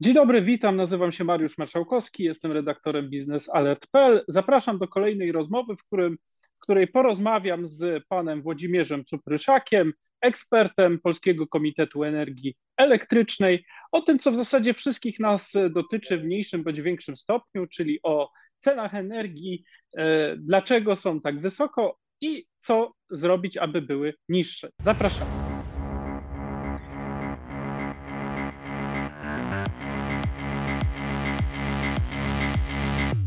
Dzień 0.00 0.14
dobry, 0.14 0.42
witam. 0.42 0.76
Nazywam 0.76 1.12
się 1.12 1.24
Mariusz 1.24 1.58
Marszałkowski, 1.58 2.24
jestem 2.24 2.52
redaktorem 2.52 3.10
biznesalert.pl. 3.10 4.24
Zapraszam 4.28 4.78
do 4.78 4.88
kolejnej 4.88 5.32
rozmowy, 5.32 5.76
w, 5.76 5.84
którym, 5.84 6.18
w 6.56 6.58
której 6.60 6.88
porozmawiam 6.88 7.68
z 7.68 8.04
panem 8.08 8.42
Włodzimierzem 8.42 9.04
Czupryszakiem, 9.04 9.92
ekspertem 10.20 10.98
Polskiego 10.98 11.46
Komitetu 11.46 12.04
Energii 12.04 12.56
Elektrycznej, 12.76 13.64
o 13.92 14.00
tym, 14.00 14.18
co 14.18 14.32
w 14.32 14.36
zasadzie 14.36 14.74
wszystkich 14.74 15.20
nas 15.20 15.52
dotyczy 15.70 16.18
w 16.18 16.24
mniejszym 16.24 16.62
bądź 16.62 16.80
większym 16.80 17.16
stopniu, 17.16 17.66
czyli 17.66 17.98
o 18.02 18.30
cenach 18.60 18.94
energii, 18.94 19.64
e, 19.98 20.36
dlaczego 20.36 20.96
są 20.96 21.20
tak 21.20 21.40
wysoko 21.40 21.98
i 22.20 22.46
co 22.58 22.92
zrobić, 23.10 23.56
aby 23.56 23.82
były 23.82 24.14
niższe. 24.28 24.70
Zapraszam. 24.82 25.45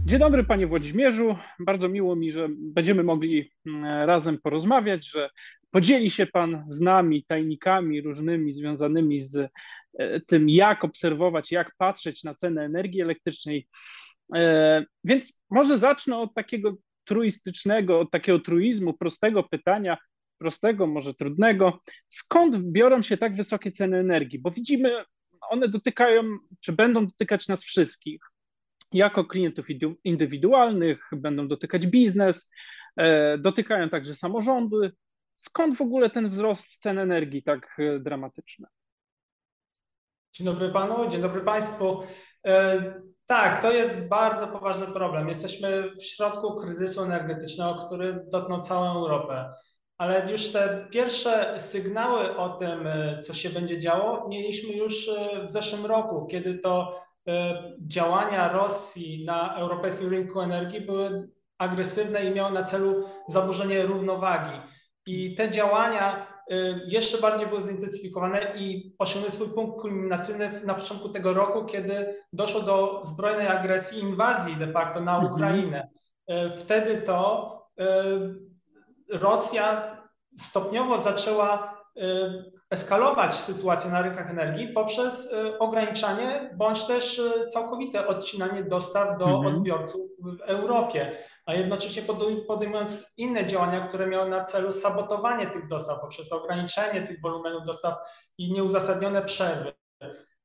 Dzień 0.09 0.19
dobry 0.19 0.43
panie 0.43 0.67
Włodzimierzu. 0.67 1.35
Bardzo 1.59 1.89
miło 1.89 2.15
mi, 2.15 2.31
że 2.31 2.47
będziemy 2.59 3.03
mogli 3.03 3.51
mm, 3.65 3.83
razem 4.07 4.37
porozmawiać, 4.41 5.09
że 5.09 5.29
podzieli 5.71 6.09
się 6.09 6.25
pan 6.25 6.63
z 6.67 6.81
nami 6.81 7.25
tajnikami 7.25 8.01
różnymi 8.01 8.51
związanymi 8.51 9.19
z 9.19 9.49
e, 9.99 10.21
tym, 10.21 10.49
jak 10.49 10.83
obserwować, 10.83 11.51
jak 11.51 11.71
patrzeć 11.77 12.23
na 12.23 12.35
cenę 12.35 12.63
energii 12.63 13.01
elektrycznej. 13.01 13.67
E, 14.35 14.85
więc 15.03 15.41
może 15.49 15.77
zacznę 15.77 16.17
od 16.17 16.33
takiego 16.33 16.77
truistycznego, 17.03 17.99
od 17.99 18.11
takiego 18.11 18.39
truizmu, 18.39 18.93
prostego 18.93 19.43
pytania, 19.43 19.97
prostego, 20.37 20.87
może 20.87 21.13
trudnego. 21.13 21.79
Skąd 22.07 22.57
biorą 22.57 23.01
się 23.01 23.17
tak 23.17 23.35
wysokie 23.35 23.71
ceny 23.71 23.97
energii? 23.97 24.39
Bo 24.39 24.51
widzimy, 24.51 25.03
one 25.49 25.67
dotykają, 25.67 26.23
czy 26.61 26.73
będą 26.73 27.05
dotykać 27.05 27.47
nas 27.47 27.63
wszystkich 27.63 28.19
jako 28.91 29.25
klientów 29.25 29.65
indywidualnych, 30.03 31.09
będą 31.11 31.47
dotykać 31.47 31.87
biznes, 31.87 32.51
e, 32.97 33.37
dotykają 33.37 33.89
także 33.89 34.15
samorządy. 34.15 34.91
Skąd 35.35 35.77
w 35.77 35.81
ogóle 35.81 36.09
ten 36.09 36.29
wzrost 36.29 36.81
cen 36.81 36.99
energii 36.99 37.43
tak 37.43 37.75
e, 37.79 37.99
dramatyczny? 37.99 38.67
Dzień 40.33 40.45
dobry 40.45 40.69
panu, 40.69 41.09
dzień 41.09 41.21
dobry 41.21 41.41
państwu. 41.41 42.03
E, 42.45 43.01
tak, 43.25 43.61
to 43.61 43.71
jest 43.71 44.09
bardzo 44.09 44.47
poważny 44.47 44.87
problem. 44.87 45.27
Jesteśmy 45.27 45.91
w 45.95 46.03
środku 46.03 46.55
kryzysu 46.55 47.03
energetycznego, 47.03 47.85
który 47.85 48.25
dotknął 48.31 48.61
całą 48.61 48.91
Europę. 48.91 49.53
Ale 49.97 50.31
już 50.31 50.51
te 50.51 50.87
pierwsze 50.91 51.59
sygnały 51.59 52.37
o 52.37 52.49
tym, 52.49 52.87
co 53.21 53.33
się 53.33 53.49
będzie 53.49 53.79
działo, 53.79 54.27
mieliśmy 54.29 54.73
już 54.73 55.09
w 55.45 55.49
zeszłym 55.49 55.85
roku, 55.85 56.27
kiedy 56.27 56.57
to 56.57 57.01
działania 57.87 58.53
Rosji 58.53 59.25
na 59.25 59.55
europejskim 59.55 60.09
rynku 60.09 60.41
energii 60.41 60.81
były 60.81 61.29
agresywne 61.57 62.25
i 62.25 62.31
miały 62.31 62.51
na 62.51 62.63
celu 62.63 63.03
zaburzenie 63.27 63.85
równowagi. 63.85 64.59
I 65.05 65.35
te 65.35 65.49
działania 65.49 66.27
e, 66.51 66.55
jeszcze 66.87 67.17
bardziej 67.17 67.47
były 67.47 67.61
zintensyfikowane 67.61 68.53
i 68.55 68.95
osiągnęły 68.99 69.31
swój 69.31 69.47
punkt 69.47 69.81
kulminacyjny 69.81 70.61
na 70.65 70.73
początku 70.73 71.09
tego 71.09 71.33
roku, 71.33 71.65
kiedy 71.65 72.15
doszło 72.33 72.61
do 72.61 73.01
zbrojnej 73.05 73.47
agresji, 73.47 73.99
inwazji 73.99 74.55
de 74.55 74.71
facto 74.71 75.01
na 75.01 75.15
mhm. 75.15 75.33
Ukrainę. 75.33 75.89
Mhm. 76.27 76.59
Wtedy 76.59 77.01
to 77.01 77.49
Rosja 79.11 79.97
stopniowo 80.37 81.01
zaczęła 81.01 81.79
eskalować 82.69 83.33
sytuację 83.33 83.91
na 83.91 84.01
rynkach 84.01 84.29
energii 84.29 84.67
poprzez 84.67 85.33
y, 85.33 85.59
ograniczanie 85.59 86.49
bądź 86.57 86.85
też 86.85 87.19
y, 87.19 87.47
całkowite 87.47 88.07
odcinanie 88.07 88.63
dostaw 88.63 89.19
do 89.19 89.25
mhm. 89.25 89.55
odbiorców 89.55 90.01
w 90.19 90.41
Europie, 90.41 91.17
a 91.45 91.53
jednocześnie 91.53 92.03
podejmując 92.47 93.13
inne 93.17 93.45
działania, 93.45 93.87
które 93.87 94.07
miały 94.07 94.29
na 94.29 94.43
celu 94.43 94.73
sabotowanie 94.73 95.47
tych 95.47 95.67
dostaw 95.67 96.01
poprzez 96.01 96.31
ograniczenie 96.31 97.07
tych 97.07 97.21
wolumenów 97.21 97.63
dostaw 97.65 97.95
i 98.37 98.53
nieuzasadnione 98.53 99.21
przerwy. 99.21 99.73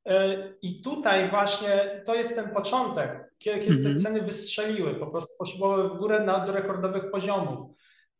Y, 0.08 0.58
I 0.62 0.82
tutaj 0.82 1.30
właśnie 1.30 2.02
to 2.06 2.14
jest 2.14 2.34
ten 2.34 2.50
początek, 2.50 3.34
kiedy, 3.38 3.60
kiedy 3.60 3.82
te 3.82 3.88
mhm. 3.88 3.98
ceny 3.98 4.22
wystrzeliły, 4.22 4.94
po 4.94 5.06
prostu 5.06 5.34
poszły 5.38 5.88
w 5.88 5.94
górę 5.94 6.20
na, 6.20 6.38
do 6.38 6.52
rekordowych 6.52 7.10
poziomów. 7.10 7.70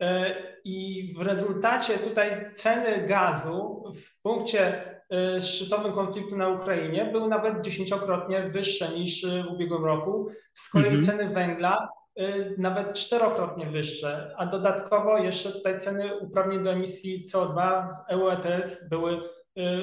E, 0.05 0.35
I 0.65 1.09
w 1.17 1.23
rezultacie 1.23 1.99
tutaj 1.99 2.51
ceny 2.55 3.07
gazu 3.07 3.85
w 3.95 4.23
punkcie 4.23 4.85
e, 5.11 5.41
szczytowym 5.41 5.93
konfliktu 5.93 6.37
na 6.37 6.49
Ukrainie 6.49 7.05
były 7.13 7.29
nawet 7.29 7.61
dziesięciokrotnie 7.61 8.43
wyższe 8.43 8.89
niż 8.89 9.27
w 9.27 9.53
ubiegłym 9.53 9.85
roku. 9.85 10.29
Z 10.55 10.69
kolei 10.69 10.95
mhm. 10.95 11.03
ceny 11.03 11.35
węgla 11.35 11.89
e, 12.17 12.25
nawet 12.59 12.93
czterokrotnie 12.93 13.67
wyższe, 13.67 14.35
a 14.37 14.47
dodatkowo 14.47 15.19
jeszcze 15.19 15.53
tutaj 15.53 15.79
ceny 15.79 16.19
uprawnień 16.19 16.63
do 16.63 16.73
emisji 16.73 17.25
CO2 17.33 17.89
z 17.91 18.11
EU 18.13 18.29
ETS 18.29 18.89
były 18.89 19.21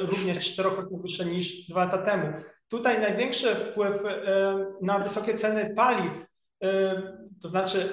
również 0.02 0.54
czterokrotnie 0.54 0.98
wyższe 0.98 1.26
niż 1.26 1.68
dwa 1.68 1.86
lata 1.86 1.98
temu. 1.98 2.34
Tutaj 2.68 3.02
największy 3.02 3.56
wpływ 3.56 4.02
na 4.82 5.00
wysokie 5.00 5.34
ceny 5.34 5.74
paliw, 5.76 6.26
to 7.42 7.48
znaczy 7.48 7.90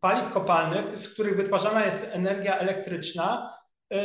paliw 0.00 0.30
kopalnych, 0.30 0.98
z 0.98 1.14
których 1.14 1.36
wytwarzana 1.36 1.84
jest 1.84 2.14
energia 2.14 2.58
elektryczna, 2.58 3.54
y, 3.92 3.96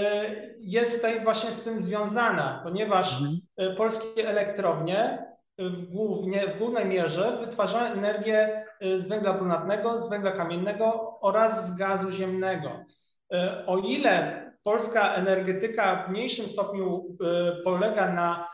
jest 0.59 0.95
tutaj 0.95 1.23
właśnie 1.23 1.51
z 1.51 1.63
tym 1.63 1.79
związana, 1.79 2.61
ponieważ 2.63 3.21
mhm. 3.21 3.37
Y, 3.61 3.75
polskie 3.75 4.29
elektrownie 4.29 5.25
w, 5.59 5.85
głównie, 5.85 6.47
w 6.47 6.57
głównej 6.57 6.85
mierze 6.85 7.37
wytwarzają 7.41 7.93
energię 7.93 8.65
y, 8.85 9.01
z 9.01 9.07
węgla 9.07 9.33
brunatnego, 9.33 9.97
z 9.97 10.09
węgla 10.09 10.31
kamiennego 10.31 11.17
oraz 11.21 11.67
z 11.67 11.77
gazu 11.77 12.11
ziemnego. 12.11 12.69
O 13.67 13.77
ile 13.77 14.43
polska 14.63 15.13
energetyka 15.13 16.05
w 16.07 16.11
mniejszym 16.11 16.47
stopniu 16.47 17.17
polega 17.63 18.13
na 18.13 18.47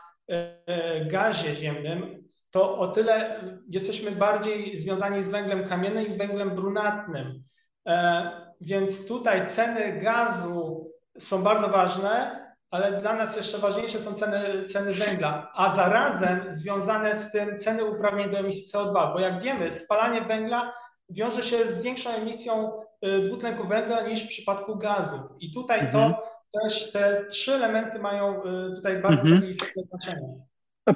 gazie 1.10 1.54
ziemnym, 1.54 2.23
to 2.54 2.78
o 2.78 2.88
tyle 2.88 3.40
jesteśmy 3.68 4.10
bardziej 4.10 4.76
związani 4.76 5.22
z 5.22 5.28
węglem 5.28 5.64
kamiennym 5.64 6.06
i 6.06 6.18
węglem 6.18 6.50
brunatnym. 6.50 7.42
E, 7.86 8.30
więc 8.60 9.08
tutaj 9.08 9.46
ceny 9.46 10.00
gazu 10.00 10.90
są 11.18 11.42
bardzo 11.42 11.68
ważne, 11.68 12.40
ale 12.70 13.00
dla 13.00 13.16
nas 13.16 13.36
jeszcze 13.36 13.58
ważniejsze 13.58 14.00
są 14.00 14.14
ceny, 14.14 14.64
ceny 14.64 14.94
węgla, 14.94 15.50
a 15.54 15.74
zarazem 15.74 16.46
związane 16.50 17.14
z 17.14 17.32
tym 17.32 17.58
ceny 17.58 17.84
uprawnień 17.84 18.30
do 18.30 18.38
emisji 18.38 18.72
CO2, 18.72 19.12
bo 19.12 19.20
jak 19.20 19.40
wiemy, 19.42 19.70
spalanie 19.70 20.20
węgla 20.20 20.72
wiąże 21.10 21.42
się 21.42 21.66
z 21.66 21.82
większą 21.82 22.10
emisją 22.10 22.72
e, 23.02 23.18
dwutlenku 23.18 23.68
węgla 23.68 24.02
niż 24.02 24.24
w 24.24 24.28
przypadku 24.28 24.76
gazu. 24.76 25.18
I 25.40 25.52
tutaj 25.52 25.80
mhm. 25.80 26.14
to 26.14 26.22
też 26.60 26.92
te 26.92 27.24
trzy 27.24 27.54
elementy 27.54 27.98
mają 27.98 28.42
e, 28.42 28.74
tutaj 28.74 29.02
bardzo 29.02 29.26
mhm. 29.26 29.50
istotne 29.50 29.82
znaczenie. 29.82 30.44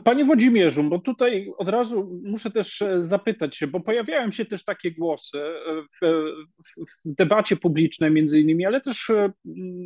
Panie 0.05 0.25
Włodzimierzu, 0.25 0.85
bo 0.85 0.99
tutaj 0.99 1.53
od 1.59 1.69
razu 1.69 2.21
muszę 2.25 2.51
też 2.51 2.83
e, 2.83 3.03
zapytać 3.03 3.57
się, 3.57 3.67
bo 3.67 3.81
pojawiają 3.81 4.31
się 4.31 4.45
też 4.45 4.65
takie 4.65 4.93
głosy 4.93 5.39
e, 5.39 5.83
w, 5.83 6.07
w, 6.79 6.97
debacie 7.05 7.57
publicznej 7.57 8.11
między 8.11 8.41
innymi, 8.41 8.67
ale 8.67 8.81
też 8.81 9.11
e, 9.11 9.33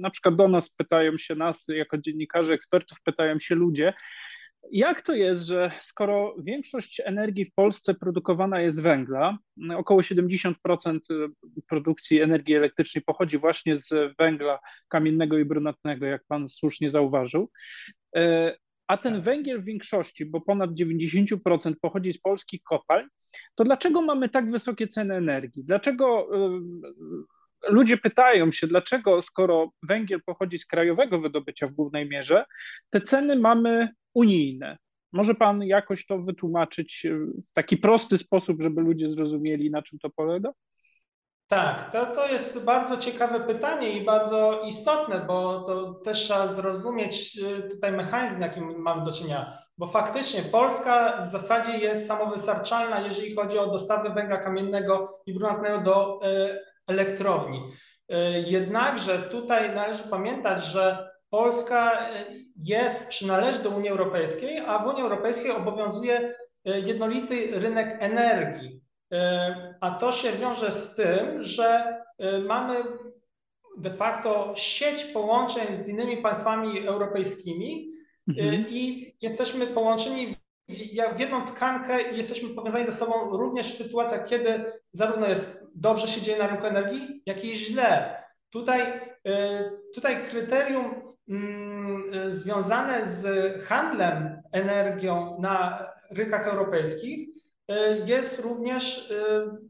na 0.01 0.11
przykład 0.11 0.37
do 0.37 0.49
nas 0.49 0.71
pytają 0.71 1.19
się 1.19 1.35
nas, 1.35 1.67
jako 1.69 1.99
dziennikarzy, 1.99 2.53
ekspertów, 2.53 2.99
pytają 3.05 3.39
się 3.39 3.55
ludzie, 3.55 3.93
jak 4.71 5.03
to 5.03 5.15
jest, 5.15 5.47
że 5.47 5.71
skoro 5.83 6.37
większość 6.39 7.03
energii 7.05 7.45
w 7.45 7.55
Polsce 7.55 7.95
produkowana 7.95 8.61
jest 8.61 8.83
węgla, 8.83 9.39
około 9.77 10.01
70% 10.01 10.55
produkcji 11.69 12.21
energii 12.21 12.55
elektrycznej 12.55 13.05
pochodzi 13.05 13.39
właśnie 13.39 13.77
z 13.77 14.17
węgla 14.19 14.59
kamiennego 14.89 15.39
i 15.39 15.45
brunatnego, 15.45 16.07
jak 16.07 16.25
pan 16.29 16.49
słusznie 16.49 16.91
zauważył, 16.91 17.51
a 18.87 18.97
ten 18.97 19.15
tak. 19.15 19.23
węgiel 19.23 19.63
w 19.63 19.65
większości, 19.65 20.27
bo 20.27 20.41
ponad 20.41 20.71
90% 20.71 21.75
pochodzi 21.81 22.13
z 22.13 22.21
polskich 22.21 22.63
kopalń, 22.63 23.07
to 23.55 23.65
dlaczego 23.65 24.03
mamy 24.03 24.29
tak 24.29 24.51
wysokie 24.51 24.89
ceny 24.89 25.15
energii? 25.15 25.65
Dlaczego 25.65 26.29
y, 26.37 27.73
ludzie 27.73 27.97
pytają 27.97 28.53
się, 28.53 28.67
dlaczego 28.67 29.23
skoro 29.23 29.71
węgiel 29.83 30.21
pochodzi 30.27 30.59
z 30.59 30.67
krajowego 30.67 31.21
wydobycia 31.21 31.67
w 31.67 31.73
głównej 31.73 32.09
mierze, 32.09 32.45
te 32.91 33.01
ceny 33.01 33.37
mamy 33.37 33.89
unijne? 34.15 34.79
Może 35.13 35.35
pan 35.35 35.63
jakoś 35.63 36.07
to 36.07 36.19
wytłumaczyć 36.19 37.07
w 37.51 37.53
taki 37.53 37.77
prosty 37.77 38.19
sposób, 38.19 38.63
żeby 38.63 38.81
ludzie 38.81 39.09
zrozumieli, 39.09 39.71
na 39.71 39.83
czym 39.83 39.99
to 39.99 40.11
polega? 40.11 40.53
Tak, 41.53 41.91
to, 41.93 42.07
to 42.07 42.29
jest 42.29 42.65
bardzo 42.65 42.97
ciekawe 42.97 43.41
pytanie 43.41 43.89
i 43.89 44.05
bardzo 44.05 44.63
istotne, 44.67 45.21
bo 45.27 45.61
to 45.61 45.95
też 45.95 46.19
trzeba 46.19 46.47
zrozumieć 46.47 47.39
y, 47.39 47.69
tutaj 47.69 47.93
mechanizm, 47.93 48.41
jakim 48.41 48.75
mamy 48.79 49.05
do 49.05 49.13
czynienia. 49.13 49.59
Bo 49.79 49.87
faktycznie 49.87 50.43
Polska 50.43 51.23
w 51.23 51.27
zasadzie 51.27 51.79
jest 51.79 52.07
samowystarczalna, 52.07 53.01
jeżeli 53.01 53.35
chodzi 53.35 53.59
o 53.59 53.67
dostawy 53.67 54.11
węgla 54.11 54.37
kamiennego 54.37 55.23
i 55.27 55.35
brunatnego 55.35 55.79
do 55.79 56.21
y, 56.27 56.59
elektrowni. 56.87 57.63
Y, 58.13 58.17
jednakże 58.47 59.19
tutaj 59.19 59.75
należy 59.75 60.03
pamiętać, 60.03 60.65
że 60.65 61.11
Polska 61.31 62.11
jest, 62.57 63.09
przynależy 63.09 63.63
do 63.63 63.71
Unii 63.71 63.91
Europejskiej, 63.91 64.63
a 64.67 64.79
w 64.79 64.87
Unii 64.87 65.03
Europejskiej 65.03 65.51
obowiązuje 65.51 66.35
jednolity 66.65 67.61
rynek 67.61 67.97
energii. 68.01 68.83
A 69.81 69.91
to 69.91 70.13
się 70.13 70.33
wiąże 70.33 70.73
z 70.73 70.95
tym, 70.95 71.43
że 71.43 71.97
mamy 72.49 72.75
de 73.79 73.91
facto 73.91 74.53
sieć 74.57 75.05
połączeń 75.05 75.77
z 75.77 75.89
innymi 75.89 76.17
państwami 76.17 76.87
europejskimi 76.87 77.93
mhm. 78.29 78.67
i 78.69 79.15
jesteśmy 79.23 79.67
połączeni 79.67 80.37
w 81.17 81.21
jedną 81.21 81.47
tkankę 81.47 82.13
i 82.13 82.17
jesteśmy 82.17 82.49
powiązani 82.49 82.85
ze 82.85 82.93
sobą 82.93 83.31
również 83.31 83.73
w 83.73 83.77
sytuacjach, 83.77 84.25
kiedy 84.29 84.73
zarówno 84.93 85.29
jest 85.29 85.71
dobrze 85.75 86.09
się 86.09 86.21
dzieje 86.21 86.39
na 86.39 86.47
rynku 86.47 86.67
energii, 86.67 87.23
jak 87.27 87.45
i 87.45 87.59
źle. 87.59 88.23
Tutaj, 88.51 88.81
tutaj 89.95 90.25
kryterium 90.31 90.95
mm, 91.29 92.33
związane 92.33 93.07
z 93.07 93.27
handlem 93.65 94.43
energią 94.53 95.37
na 95.41 95.87
rynkach 96.11 96.47
europejskich 96.47 97.29
jest 98.07 98.41
również, 98.41 99.11
y, 99.11 99.15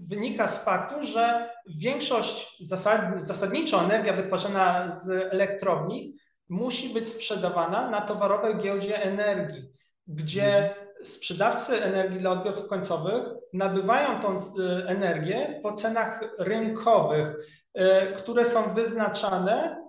wynika 0.09 0.49
z 0.49 0.65
faktu, 0.65 1.07
że 1.07 1.51
większość, 1.67 2.59
zasad, 2.69 3.01
zasadniczo 3.23 3.85
energia 3.85 4.13
wytwarzana 4.13 4.89
z 4.89 5.09
elektrowni 5.09 6.17
musi 6.49 6.95
być 6.95 7.09
sprzedawana 7.09 7.91
na 7.91 8.01
towarowej 8.01 8.57
giełdzie 8.57 9.03
energii, 9.03 9.71
gdzie 10.07 10.57
mhm 10.57 10.83
sprzedawcy 11.03 11.83
energii 11.83 12.21
dla 12.21 12.31
odbiorców 12.31 12.69
końcowych 12.69 13.23
nabywają 13.53 14.21
tą 14.21 14.37
e, 14.37 14.41
energię 14.87 15.61
po 15.63 15.73
cenach 15.73 16.21
rynkowych, 16.39 17.37
e, 17.75 18.07
które 18.13 18.45
są 18.45 18.75
wyznaczane 18.75 19.83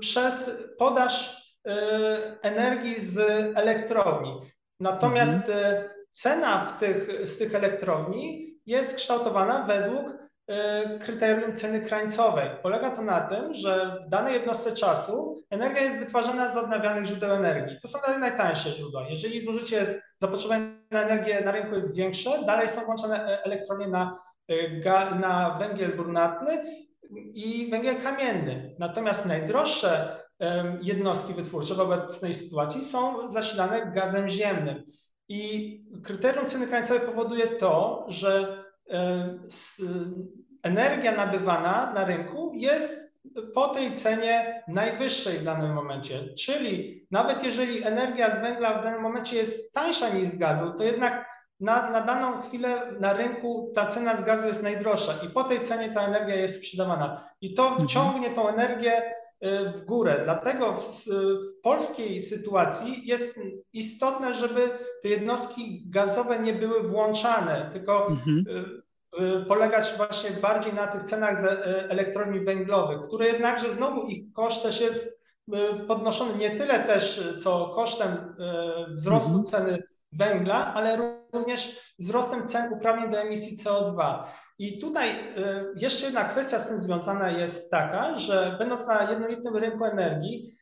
przez 0.00 0.62
podaż 0.78 1.44
e, 1.66 2.40
energii 2.42 3.00
z 3.00 3.18
elektrowni. 3.56 4.40
Natomiast 4.80 5.48
mhm. 5.48 5.88
Cena 6.14 6.64
w 6.64 6.78
tych, 6.78 7.28
z 7.28 7.38
tych 7.38 7.54
elektrowni 7.54 8.54
jest 8.66 8.96
kształtowana 8.96 9.66
według 9.66 10.24
E, 10.48 10.98
kryterium 10.98 11.56
ceny 11.56 11.80
krańcowej. 11.80 12.48
Polega 12.62 12.90
to 12.90 13.02
na 13.02 13.20
tym, 13.20 13.54
że 13.54 13.98
w 14.06 14.08
danej 14.08 14.34
jednostce 14.34 14.72
czasu 14.72 15.42
energia 15.50 15.82
jest 15.82 15.98
wytwarzana 15.98 16.52
z 16.52 16.56
odnawialnych 16.56 17.04
źródeł 17.06 17.30
energii. 17.30 17.76
To 17.82 17.88
są 17.88 17.98
najtańsze 18.18 18.70
źródła. 18.70 19.06
Jeżeli 19.08 19.44
zużycie 19.44 19.76
jest, 19.76 20.16
zapotrzebowanie 20.20 20.66
na 20.90 21.02
energię 21.02 21.42
na 21.44 21.52
rynku 21.52 21.74
jest 21.74 21.96
większe, 21.96 22.44
dalej 22.46 22.68
są 22.68 22.84
włączone 22.84 23.24
e, 23.24 23.44
elektrownie 23.44 23.88
na, 23.88 24.18
e, 24.48 25.14
na 25.14 25.58
węgiel 25.58 25.96
brunatny 25.96 26.64
i 27.34 27.68
węgiel 27.70 28.02
kamienny. 28.02 28.74
Natomiast 28.78 29.26
najdroższe 29.26 30.24
jednostki 30.82 31.34
wytwórcze 31.34 31.74
w 31.74 31.80
obecnej 31.80 32.34
sytuacji 32.34 32.84
są 32.84 33.28
zasilane 33.28 33.92
gazem 33.94 34.28
ziemnym. 34.28 34.84
I 35.28 35.80
kryterium 36.04 36.46
ceny 36.46 36.66
krańcowej 36.66 37.06
powoduje 37.06 37.46
to, 37.46 38.04
że 38.08 38.64
energia 40.62 41.12
nabywana 41.12 41.92
na 41.94 42.04
rynku 42.04 42.52
jest 42.54 43.04
po 43.54 43.68
tej 43.68 43.92
cenie 43.92 44.62
najwyższej 44.68 45.38
w 45.38 45.44
danym 45.44 45.72
momencie. 45.72 46.34
Czyli 46.34 47.06
nawet 47.10 47.44
jeżeli 47.44 47.84
energia 47.84 48.34
z 48.34 48.40
węgla 48.40 48.80
w 48.80 48.84
danym 48.84 49.02
momencie 49.02 49.36
jest 49.36 49.74
tańsza 49.74 50.08
niż 50.08 50.28
z 50.28 50.38
gazu, 50.38 50.72
to 50.78 50.84
jednak 50.84 51.34
na, 51.60 51.90
na 51.90 52.00
daną 52.00 52.42
chwilę 52.42 52.92
na 53.00 53.12
rynku 53.12 53.72
ta 53.74 53.86
cena 53.86 54.16
z 54.16 54.24
gazu 54.24 54.46
jest 54.46 54.62
najdroższa 54.62 55.12
i 55.26 55.28
po 55.28 55.44
tej 55.44 55.60
cenie 55.60 55.90
ta 55.90 56.02
energia 56.02 56.34
jest 56.34 56.56
sprzedawana. 56.56 57.28
I 57.40 57.54
to 57.54 57.68
mhm. 57.68 57.88
wciągnie 57.88 58.30
tą 58.30 58.48
energię 58.48 59.14
w 59.74 59.84
górę. 59.84 60.20
Dlatego 60.24 60.72
w, 60.72 61.06
w, 61.06 61.60
polskiej 61.62 62.22
sytuacji 62.22 63.06
jest 63.06 63.40
istotne, 63.72 64.34
żeby 64.34 64.70
te 65.02 65.08
jednostki 65.08 65.82
gazowe 65.86 66.38
nie 66.38 66.52
były 66.52 66.82
włączane, 66.82 67.70
tylko 67.72 68.06
mhm. 68.06 68.44
Y, 68.48 68.84
Y, 69.20 69.44
polegać 69.44 69.94
właśnie 69.96 70.30
bardziej 70.30 70.74
na 70.74 70.86
tych 70.86 71.02
cenach 71.02 71.40
z 71.40 71.44
y, 71.44 71.90
elektrowni 71.90 72.40
węglowych, 72.40 73.00
które 73.02 73.26
jednakże 73.26 73.72
znowu 73.72 74.06
ich 74.06 74.32
koszt 74.32 74.62
też 74.62 74.80
jest 74.80 75.20
y, 75.48 75.86
podnoszony 75.86 76.38
nie 76.38 76.50
tyle 76.50 76.78
też 76.80 77.22
co 77.40 77.68
kosztem 77.74 78.36
wzrostu 78.94 79.28
mhm. 79.28 79.44
ceny 79.44 79.82
węgla, 80.18 80.74
ale 80.74 80.98
również 81.32 81.80
wzrostem 81.98 82.46
cen 82.46 82.72
uprawnień 82.72 83.10
do 83.10 83.20
emisji 83.20 83.56
CO2. 83.64 84.24
I 84.58 84.78
tutaj 84.78 85.10
jeszcze 85.76 86.06
jedna 86.06 86.24
kwestia 86.24 86.58
z 86.58 86.68
tym 86.68 86.78
związana 86.78 87.30
jest 87.30 87.70
taka, 87.70 88.18
że 88.18 88.56
będąc 88.58 88.86
na 88.86 89.10
jednolitym 89.10 89.56
rynku 89.56 89.84
energii, 89.84 90.56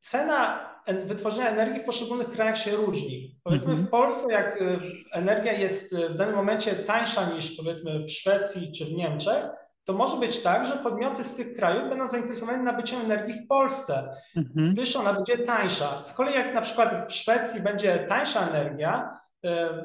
cena 0.00 0.74
wytworzenia 0.86 1.50
energii 1.50 1.80
w 1.80 1.84
poszczególnych 1.84 2.30
krajach 2.30 2.58
się 2.58 2.70
różni. 2.70 3.40
Powiedzmy 3.42 3.74
w 3.74 3.80
mhm. 3.80 3.88
Polsce, 3.88 4.32
jak 4.32 4.62
y, 4.62 4.78
energia 5.12 5.52
jest 5.52 5.92
y, 5.92 6.08
w 6.08 6.16
danym 6.16 6.34
momencie 6.34 6.72
tańsza 6.72 7.30
niż 7.30 7.56
powiedzmy 7.56 7.98
w 7.98 8.10
Szwecji 8.10 8.72
czy 8.72 8.84
w 8.84 8.92
Niemczech, 8.92 9.44
to 9.84 9.92
może 9.92 10.16
być 10.16 10.42
tak, 10.42 10.66
że 10.66 10.72
podmioty 10.76 11.24
z 11.24 11.36
tych 11.36 11.56
krajów 11.56 11.88
będą 11.88 12.08
zainteresowane 12.08 12.62
nabyciem 12.62 13.00
energii 13.00 13.34
w 13.34 13.46
Polsce, 13.46 14.16
mhm. 14.36 14.72
gdyż 14.72 14.96
ona 14.96 15.12
będzie 15.12 15.38
tańsza. 15.38 16.04
Z 16.04 16.14
kolei 16.14 16.34
jak 16.34 16.54
na 16.54 16.60
przykład 16.60 17.08
w 17.08 17.12
Szwecji 17.12 17.60
będzie 17.62 17.98
tańsza 17.98 18.48
energia, 18.48 19.20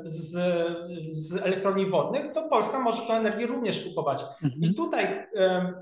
z, 0.03 0.31
z 1.11 1.37
elektrowni 1.37 1.85
wodnych, 1.85 2.31
to 2.31 2.49
Polska 2.49 2.79
może 2.79 3.01
tę 3.01 3.13
energię 3.13 3.47
również 3.47 3.83
kupować. 3.83 4.25
Mhm. 4.43 4.61
I 4.61 4.73
tutaj 4.73 5.27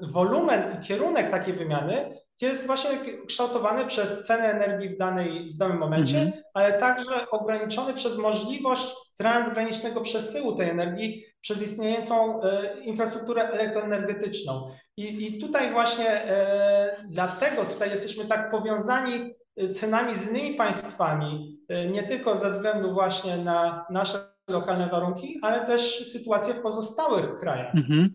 wolumen 0.01 0.62
i 0.75 0.88
kierunek 0.88 1.31
takiej 1.31 1.53
wymiany 1.53 2.18
jest 2.41 2.68
właśnie 2.68 2.89
kształtowany 3.27 3.85
przez 3.85 4.25
cenę 4.25 4.51
energii 4.51 4.89
w, 4.89 4.97
danej, 4.97 5.53
w 5.53 5.57
danym 5.57 5.77
momencie, 5.77 6.18
-hmm. 6.18 6.31
ale 6.53 6.74
także 6.74 7.29
ograniczony 7.31 7.94
przez 7.94 8.18
możliwość 8.18 8.95
transgranicznego 9.18 10.01
przesyłu 10.01 10.56
tej 10.56 10.69
energii 10.69 11.23
przez 11.41 11.62
istniejącą 11.62 12.41
e, 12.44 12.80
infrastrukturę 12.80 13.50
elektroenergetyczną. 13.50 14.71
I, 14.97 15.27
I, 15.27 15.41
tutaj 15.41 15.71
właśnie 15.71 16.09
e, 16.09 17.06
dlatego 17.09 17.65
tutaj 17.65 17.89
jesteśmy 17.89 18.25
tak 18.25 18.51
powiązani 18.51 19.33
cenami 19.74 20.15
z 20.15 20.30
innymi 20.30 20.56
państwami, 20.56 21.59
e, 21.69 21.88
nie 21.88 22.04
tylko 22.04 22.38
ze 22.38 22.51
względu 22.51 22.94
właśnie 22.94 23.38
na 23.38 23.86
nasze 23.89 24.19
lokalne 24.50 24.89
warunki, 24.89 25.39
ale 25.42 25.65
też 25.65 26.12
sytuację 26.12 26.54
w 26.54 26.62
pozostałych 26.62 27.38
krajach. 27.38 27.75
Mm 27.75 27.86
-hmm. 27.88 28.09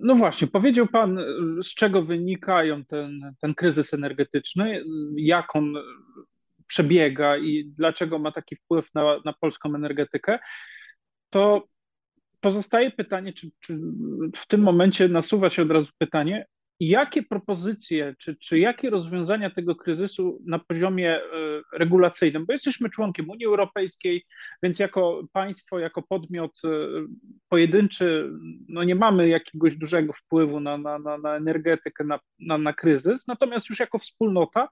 No 0.00 0.14
właśnie, 0.14 0.48
powiedział 0.48 0.86
Pan, 0.86 1.18
z 1.62 1.74
czego 1.74 2.02
wynikają 2.02 2.84
ten, 2.84 3.34
ten 3.40 3.54
kryzys 3.54 3.94
energetyczny, 3.94 4.84
jak 5.16 5.56
on 5.56 5.74
przebiega 6.66 7.36
i 7.36 7.64
dlaczego 7.64 8.18
ma 8.18 8.32
taki 8.32 8.56
wpływ 8.56 8.94
na, 8.94 9.20
na 9.24 9.32
polską 9.32 9.74
energetykę. 9.74 10.38
To 11.30 11.68
pozostaje 12.40 12.90
pytanie, 12.90 13.32
czy, 13.32 13.50
czy 13.60 13.78
w 14.36 14.46
tym 14.46 14.60
momencie 14.60 15.08
nasuwa 15.08 15.50
się 15.50 15.62
od 15.62 15.70
razu 15.70 15.92
pytanie, 15.98 16.46
Jakie 16.80 17.22
propozycje, 17.22 18.14
czy, 18.18 18.36
czy 18.36 18.58
jakie 18.58 18.90
rozwiązania 18.90 19.50
tego 19.50 19.76
kryzysu 19.76 20.42
na 20.46 20.58
poziomie 20.58 21.16
e, 21.16 21.22
regulacyjnym, 21.72 22.46
bo 22.46 22.52
jesteśmy 22.52 22.90
członkiem 22.90 23.30
Unii 23.30 23.46
Europejskiej, 23.46 24.24
więc 24.62 24.78
jako 24.78 25.22
państwo, 25.32 25.78
jako 25.78 26.02
podmiot 26.02 26.60
e, 26.64 26.68
pojedynczy, 27.48 28.30
no 28.68 28.82
nie 28.84 28.94
mamy 28.94 29.28
jakiegoś 29.28 29.76
dużego 29.76 30.12
wpływu 30.12 30.60
na, 30.60 30.78
na, 30.78 30.98
na, 30.98 31.18
na 31.18 31.36
energetykę, 31.36 32.04
na, 32.04 32.20
na, 32.38 32.58
na 32.58 32.72
kryzys, 32.72 33.26
natomiast 33.26 33.70
już 33.70 33.80
jako 33.80 33.98
wspólnota 33.98 34.68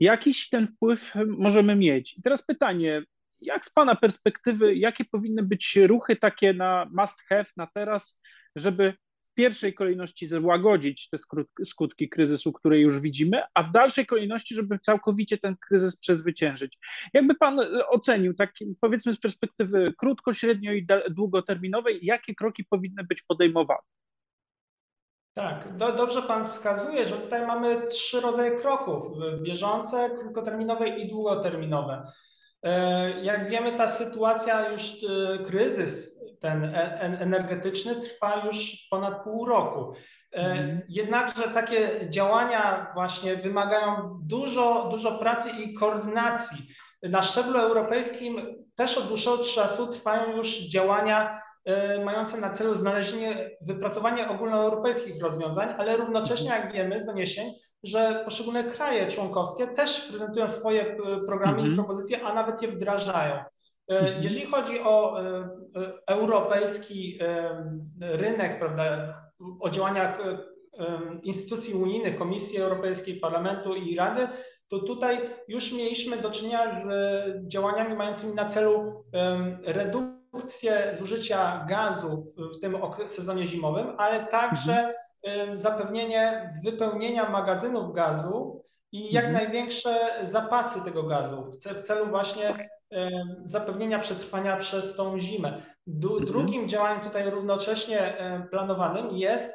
jakiś 0.00 0.48
ten 0.48 0.68
wpływ 0.68 1.14
możemy 1.26 1.76
mieć. 1.76 2.18
I 2.18 2.22
teraz 2.22 2.46
pytanie, 2.46 3.02
jak 3.40 3.66
z 3.66 3.72
Pana 3.72 3.96
perspektywy, 3.96 4.74
jakie 4.74 5.04
powinny 5.04 5.42
być 5.42 5.76
ruchy 5.76 6.16
takie 6.16 6.52
na 6.52 6.86
must 6.92 7.20
have, 7.28 7.46
na 7.56 7.66
teraz, 7.74 8.20
żeby 8.56 8.94
pierwszej 9.38 9.74
kolejności 9.74 10.26
złagodzić 10.26 11.08
te 11.08 11.18
skutki 11.64 12.08
kryzysu, 12.08 12.52
które 12.52 12.78
już 12.78 13.00
widzimy, 13.00 13.42
a 13.54 13.62
w 13.62 13.72
dalszej 13.72 14.06
kolejności, 14.06 14.54
żeby 14.54 14.78
całkowicie 14.78 15.38
ten 15.38 15.56
kryzys 15.56 15.96
przezwyciężyć. 15.96 16.78
Jakby 17.14 17.34
Pan 17.34 17.60
e, 17.60 17.88
ocenił, 17.88 18.34
tak 18.34 18.52
powiedzmy 18.80 19.12
z 19.12 19.20
perspektywy 19.20 19.94
krótko, 19.98 20.34
średnio 20.34 20.72
i 20.72 20.86
długoterminowej, 21.10 21.98
jakie 22.02 22.34
kroki 22.34 22.64
powinny 22.64 23.04
być 23.04 23.22
podejmowane? 23.22 23.80
Tak, 25.34 25.76
do, 25.76 25.92
dobrze 25.92 26.22
Pan 26.22 26.46
wskazuje, 26.46 27.06
że 27.06 27.16
tutaj 27.16 27.46
mamy 27.46 27.86
trzy 27.90 28.20
rodzaje 28.20 28.50
kroków: 28.50 29.02
bieżące, 29.42 30.10
krótkoterminowe 30.18 30.88
i 30.88 31.10
długoterminowe. 31.10 32.02
E, 32.62 33.10
jak 33.24 33.50
wiemy, 33.50 33.72
ta 33.72 33.88
sytuacja 33.88 34.70
już, 34.70 34.82
e, 34.82 35.38
kryzys 35.44 36.17
ten 36.40 36.64
e, 36.64 37.00
energetyczny 37.00 37.94
trwa 37.94 38.42
już 38.46 38.86
ponad 38.90 39.24
pół 39.24 39.46
roku. 39.46 39.94
Mhm. 40.32 40.82
Jednakże 40.88 41.42
takie 41.42 41.90
działania 42.10 42.86
właśnie 42.94 43.36
wymagają 43.36 44.18
dużo, 44.22 44.88
dużo 44.90 45.18
pracy 45.18 45.50
i 45.62 45.74
koordynacji. 45.74 46.58
Na 47.02 47.22
szczeblu 47.22 47.58
europejskim 47.58 48.46
też 48.74 48.98
od 48.98 49.08
dłuższego 49.08 49.38
czasu 49.38 49.92
trwają 49.92 50.36
już 50.36 50.58
działania 50.58 51.42
mające 52.04 52.38
na 52.38 52.50
celu 52.50 52.74
znalezienie, 52.74 53.50
wypracowanie 53.60 54.28
ogólnoeuropejskich 54.28 55.22
rozwiązań, 55.22 55.68
ale 55.78 55.96
równocześnie, 55.96 56.48
jak 56.48 56.72
wiemy 56.72 57.00
z 57.00 57.06
doniesień, 57.06 57.52
że 57.82 58.22
poszczególne 58.24 58.64
kraje 58.64 59.06
członkowskie 59.06 59.66
też 59.66 60.00
prezentują 60.00 60.48
swoje 60.48 60.96
programy 61.26 61.58
mm 61.58 61.64
-hmm. 61.64 61.66
i 61.66 61.70
mhm. 61.70 61.74
propozycje, 61.76 62.22
a 62.24 62.34
nawet 62.34 62.62
je 62.62 62.68
wdrażają. 62.68 63.44
Mhm. 63.88 64.22
Jeżeli 64.22 64.46
chodzi 64.46 64.80
o 64.80 65.20
europejski 66.06 67.18
rynek, 68.00 68.58
prawda, 68.58 69.14
o 69.60 69.70
działania 69.70 70.18
instytucji 71.22 71.74
unijnych, 71.74 72.16
Komisji 72.16 72.58
Europejskiej, 72.58 73.20
Parlamentu 73.20 73.74
i 73.74 73.96
Rady, 73.96 74.28
to 74.68 74.78
tutaj 74.78 75.18
już 75.48 75.72
mieliśmy 75.72 76.16
do 76.16 76.30
czynienia 76.30 76.70
z 76.70 76.86
działaniami 77.46 77.96
mającymi 77.96 78.34
na 78.34 78.46
celu 78.46 79.04
redukcję 79.64 80.94
zużycia 80.98 81.66
gazu 81.68 82.24
w 82.56 82.60
tym 82.60 82.76
sezonie 83.06 83.46
zimowym, 83.46 83.86
ale 83.98 84.26
także 84.26 84.94
mhm. 85.22 85.56
zapewnienie 85.56 86.54
wypełnienia 86.64 87.30
magazynów 87.30 87.94
gazu 87.94 88.64
i 88.92 89.12
jak 89.12 89.24
mhm. 89.24 89.44
największe 89.44 89.98
zapasy 90.22 90.84
tego 90.84 91.02
gazu 91.02 91.52
w 91.74 91.80
celu 91.80 92.06
właśnie 92.06 92.68
zapewnienia 93.46 93.98
przetrwania 93.98 94.56
przez 94.56 94.96
tą 94.96 95.18
zimę. 95.18 95.62
Mhm. 95.88 96.24
Drugim 96.24 96.68
działaniem 96.68 97.00
tutaj 97.00 97.30
równocześnie 97.30 98.16
planowanym 98.50 99.16
jest 99.16 99.54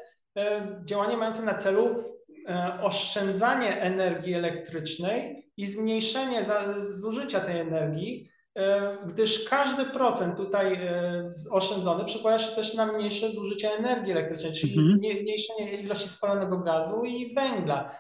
działanie 0.86 1.18
mające 1.18 1.44
na 1.44 1.54
celu 1.54 2.04
E, 2.48 2.80
oszczędzanie 2.82 3.82
energii 3.82 4.34
elektrycznej 4.34 5.50
i 5.58 5.66
zmniejszenie 5.66 6.46
zużycia 6.78 7.40
tej 7.40 7.60
energii, 7.60 8.30
e, 8.58 8.98
gdyż 9.08 9.50
każdy 9.50 9.86
procent 9.86 10.38
tutaj 10.38 10.74
e, 10.74 11.30
oszczędzony 11.52 12.06
przekłada 12.06 12.40
się 12.40 12.56
też 12.56 12.74
na 12.74 12.86
mniejsze 12.86 13.32
zużycie 13.32 13.72
energii 13.72 14.12
elektrycznej, 14.12 14.52
czyli 14.52 14.74
mhm. 14.74 14.98
zmniejszenie 14.98 15.82
ilości 15.82 16.10
spalonego 16.10 16.58
gazu 16.58 17.04
i 17.06 17.36
węgla. 17.36 17.96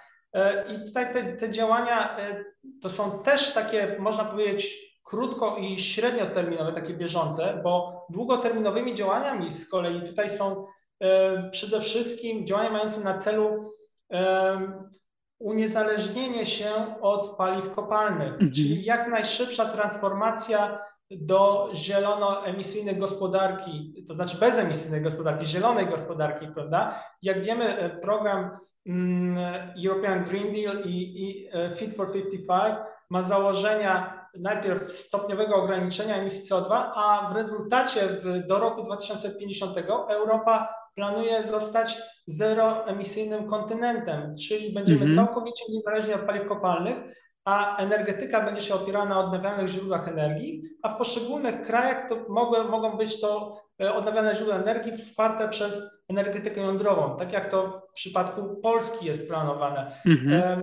I 0.69 0.85
tutaj 0.85 1.13
te, 1.13 1.23
te 1.23 1.51
działania 1.51 2.17
to 2.81 2.89
są 2.89 3.23
też 3.23 3.51
takie, 3.53 3.95
można 3.99 4.25
powiedzieć, 4.25 4.92
krótko 5.03 5.57
i 5.57 5.77
średnioterminowe, 5.77 6.73
takie 6.73 6.93
bieżące, 6.93 7.61
bo 7.63 8.05
długoterminowymi 8.09 8.95
działaniami 8.95 9.51
z 9.51 9.69
kolei 9.69 10.01
tutaj 10.01 10.29
są 10.29 10.65
przede 11.51 11.81
wszystkim 11.81 12.47
działania 12.47 12.71
mające 12.71 13.01
na 13.01 13.17
celu 13.17 13.71
uniezależnienie 15.39 16.45
się 16.45 16.71
od 17.01 17.37
paliw 17.37 17.69
kopalnych, 17.69 18.31
mhm. 18.31 18.51
czyli 18.51 18.83
jak 18.83 19.07
najszybsza 19.07 19.65
transformacja 19.65 20.79
do 21.11 21.69
zielonoemisyjnej 21.73 22.95
gospodarki, 22.95 24.03
to 24.07 24.13
znaczy 24.13 24.37
bezemisyjnej 24.37 25.01
gospodarki, 25.01 25.45
zielonej 25.45 25.85
gospodarki, 25.85 26.47
prawda? 26.47 27.03
Jak 27.21 27.41
wiemy, 27.41 27.77
e, 27.77 27.89
program 27.89 28.49
mm, 28.85 29.37
European 29.85 30.23
Green 30.23 30.53
Deal 30.53 30.81
i, 30.85 31.23
i 31.23 31.49
e, 31.51 31.71
Fit 31.71 31.93
for 31.93 32.11
55 32.11 32.75
ma 33.09 33.23
założenia 33.23 34.22
najpierw 34.39 34.91
stopniowego 34.91 35.55
ograniczenia 35.55 36.15
emisji 36.15 36.51
CO2, 36.51 36.91
a 36.95 37.29
w 37.31 37.35
rezultacie 37.35 38.21
do 38.47 38.59
roku 38.59 38.83
2050 38.83 39.77
Europa 40.09 40.75
planuje 40.95 41.43
zostać 41.43 41.97
zeroemisyjnym 42.27 43.47
kontynentem, 43.47 44.35
czyli 44.47 44.73
będziemy 44.73 45.05
-hmm. 45.05 45.15
całkowicie 45.15 45.63
niezależni 45.69 46.13
od 46.13 46.21
paliw 46.21 46.47
kopalnych, 46.47 46.97
a 47.45 47.77
energetyka 47.77 48.45
będzie 48.45 48.61
się 48.61 48.75
opierała 48.75 49.05
na 49.05 49.19
odnawialnych 49.19 49.67
źródłach 49.67 50.07
energii, 50.07 50.63
a 50.83 50.89
w 50.89 50.97
poszczególnych 50.97 51.61
krajach 51.61 52.09
to 52.09 52.15
mogą, 52.29 52.67
mogą 52.67 52.97
być 52.97 53.21
to 53.21 53.61
e, 53.81 53.93
odnawialne 53.93 54.35
źródła 54.35 54.55
energii 54.55 54.97
wsparte 54.97 55.49
przez 55.49 56.03
energetykę 56.09 56.61
jądrową, 56.61 57.17
tak 57.17 57.33
jak 57.33 57.51
to 57.51 57.67
w 57.69 57.93
przypadku 57.93 58.59
Polski 58.63 59.05
jest 59.05 59.29
planowane. 59.29 59.91
-hmm. 60.05 60.61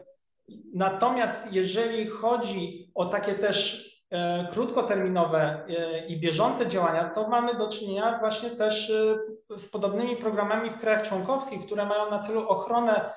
Natomiast 0.75 1.53
jeżeli 1.53 2.07
chodzi 2.07 2.91
o 2.95 3.07
takie 3.07 3.35
też 3.35 3.91
E, 4.11 4.47
krótkoterminowe 4.51 5.67
e, 5.69 6.07
i 6.07 6.21
bieżące 6.21 6.67
działania, 6.67 7.05
to 7.05 7.29
mamy 7.29 7.55
do 7.55 7.69
czynienia 7.69 8.19
właśnie 8.19 8.51
też 8.51 8.91
e, 9.51 9.59
z 9.59 9.69
podobnymi 9.69 10.17
programami 10.17 10.71
w 10.71 10.79
krajach 10.79 11.03
członkowskich, 11.03 11.67
które 11.67 11.87
mają 11.87 12.11
na 12.11 12.19
celu 12.19 12.49
ochronę 12.49 13.13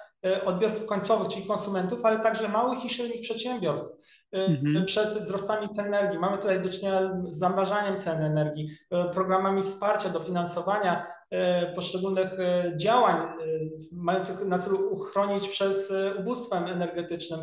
odbiorców 0.45 0.85
końcowych, 0.85 1.27
czyli 1.27 1.45
konsumentów, 1.45 2.05
ale 2.05 2.19
także 2.19 2.49
małych 2.49 2.85
i 2.85 2.89
średnich 2.89 3.21
przedsiębiorstw 3.21 4.03
mhm. 4.33 4.85
przed 4.85 5.19
wzrostami 5.19 5.69
cen 5.69 5.85
energii. 5.85 6.19
Mamy 6.19 6.37
tutaj 6.37 6.61
do 6.61 6.69
czynienia 6.69 7.01
z 7.27 7.37
zamrażaniem 7.37 7.99
cen 7.99 8.21
energii, 8.21 8.69
programami 9.13 9.63
wsparcia, 9.63 10.09
dofinansowania 10.09 11.07
poszczególnych 11.75 12.29
działań 12.75 13.27
mających 13.91 14.45
na 14.45 14.59
celu 14.59 14.93
uchronić 14.93 15.49
przed 15.49 15.89
ubóstwem 16.19 16.67
energetycznym. 16.67 17.39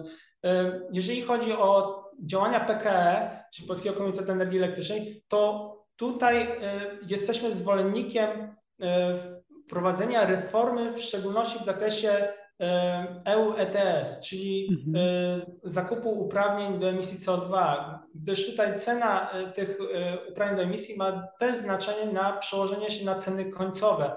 Jeżeli 0.93 1.23
chodzi 1.23 1.53
o 1.53 2.01
działania 2.25 2.61
PKE, 2.61 3.31
czyli 3.55 3.69
Polskiego 3.69 3.97
Komitetu 3.97 4.33
Energii 4.33 4.59
Elektrycznej, 4.59 5.25
to 5.29 5.73
tutaj 5.97 6.49
jesteśmy 7.09 7.51
zwolennikiem 7.51 8.57
wprowadzenia 9.67 10.27
reformy, 10.27 10.93
w 10.93 11.01
szczególności 11.01 11.59
w 11.59 11.65
zakresie 11.65 12.29
EU 13.25 13.55
e 13.55 13.59
ETS, 13.59 14.21
czyli 14.21 14.69
mhm. 14.71 15.43
zakupu 15.65 16.11
uprawnień 16.11 16.79
do 16.79 16.89
emisji 16.89 17.19
CO2, 17.19 17.79
gdyż 18.15 18.51
tutaj 18.51 18.81
cena 18.81 19.31
tych 19.55 19.79
uprawnień 20.31 20.57
do 20.57 20.63
emisji 20.63 20.97
ma 20.97 21.29
też 21.39 21.57
znaczenie 21.57 22.13
na 22.13 22.33
przełożenie 22.33 22.91
się 22.91 23.05
na 23.05 23.15
ceny 23.15 23.45
końcowe. 23.45 24.13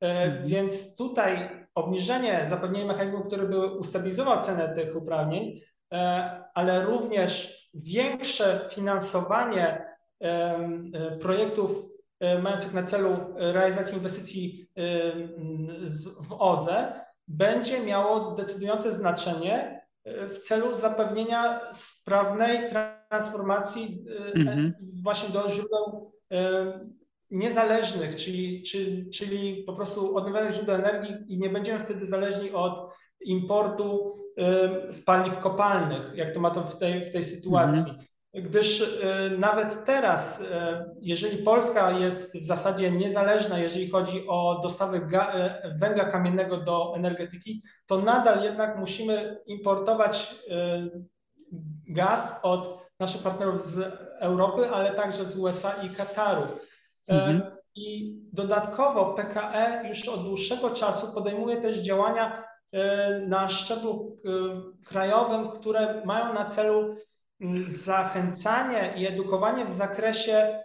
Mhm. 0.00 0.42
Więc 0.48 0.96
tutaj 0.96 1.50
obniżenie, 1.74 2.44
zapewnienie 2.48 2.86
mechanizmu, 2.86 3.24
który 3.24 3.48
by 3.48 3.66
ustabilizował 3.66 4.42
cenę 4.42 4.74
tych 4.74 4.96
uprawnień, 4.96 5.60
E, 5.92 6.44
ale 6.54 6.82
również 6.82 7.58
większe 7.74 8.68
finansowanie 8.72 9.86
e, 10.20 11.18
projektów 11.20 11.70
e, 12.20 12.38
mających 12.38 12.74
na 12.74 12.82
celu 12.82 13.16
realizację 13.36 13.96
inwestycji 13.96 14.70
w 16.28 16.32
OZE 16.38 17.00
będzie 17.28 17.80
miało 17.80 18.34
decydujące 18.34 18.92
znaczenie 18.92 19.80
w 20.04 20.38
celu 20.38 20.74
zapewnienia 20.74 21.60
sprawnej 21.72 22.58
transformacji 23.08 24.04
mhm. 24.34 24.74
właśnie 25.02 25.28
do 25.28 25.50
źródeł 25.50 26.12
niezależnych, 27.30 28.16
czyli, 28.16 28.62
czyli, 28.62 29.10
czyli 29.10 29.64
po 29.66 29.72
prostu 29.72 30.16
odnawialnych 30.16 30.54
źródeł 30.54 30.74
energii 30.74 31.14
i 31.28 31.38
nie 31.38 31.50
będziemy 31.50 31.78
wtedy 31.78 32.06
zależni 32.06 32.50
od 32.50 32.92
importu 33.20 34.12
z 34.88 35.04
paliw 35.04 35.38
kopalnych, 35.38 36.12
jak 36.14 36.30
to 36.30 36.40
ma 36.40 36.50
to 36.50 36.64
w 36.64 36.78
tej, 36.78 37.04
w 37.04 37.12
tej 37.12 37.24
sytuacji. 37.24 37.90
Mhm. 37.90 38.07
Gdyż 38.34 38.80
y, 38.80 39.38
nawet 39.38 39.84
teraz, 39.84 40.40
y, 40.40 40.44
jeżeli 41.00 41.42
Polska 41.42 41.90
jest 41.90 42.40
w 42.40 42.46
zasadzie 42.46 42.90
niezależna, 42.90 43.58
jeżeli 43.58 43.90
chodzi 43.90 44.24
o 44.28 44.60
dostawy 44.62 44.96
y, 44.96 45.78
węgla 45.78 46.04
kamiennego 46.04 46.56
do 46.56 46.92
energetyki, 46.96 47.62
to 47.86 47.98
nadal 47.98 48.42
jednak 48.42 48.78
musimy 48.78 49.38
importować 49.46 50.34
gaz 51.88 52.40
od 52.42 52.78
naszych 53.00 53.22
partnerów 53.22 53.60
z 53.60 53.78
Europy, 54.20 54.68
ale 54.70 54.90
także 54.90 55.24
z 55.24 55.36
USA 55.36 55.72
i 55.82 55.90
Kataru. 55.90 56.42
Mhm. 57.08 57.42
I 57.74 58.18
dodatkowo 58.32 59.14
PKE 59.14 59.88
już 59.88 60.08
od 60.08 60.24
dłuższego 60.24 60.70
czasu 60.70 61.14
podejmuje 61.14 61.56
też 61.56 61.78
działania 61.78 62.48
E, 62.72 63.20
na 63.28 63.48
szczeblu 63.48 64.18
e, 64.24 64.30
krajowym, 64.84 65.48
które 65.48 66.02
mają 66.04 66.34
na 66.34 66.44
celu 66.44 66.94
zachęcanie 67.66 68.92
i 68.96 69.06
edukowanie 69.06 69.64
w 69.64 69.70
zakresie 69.70 70.58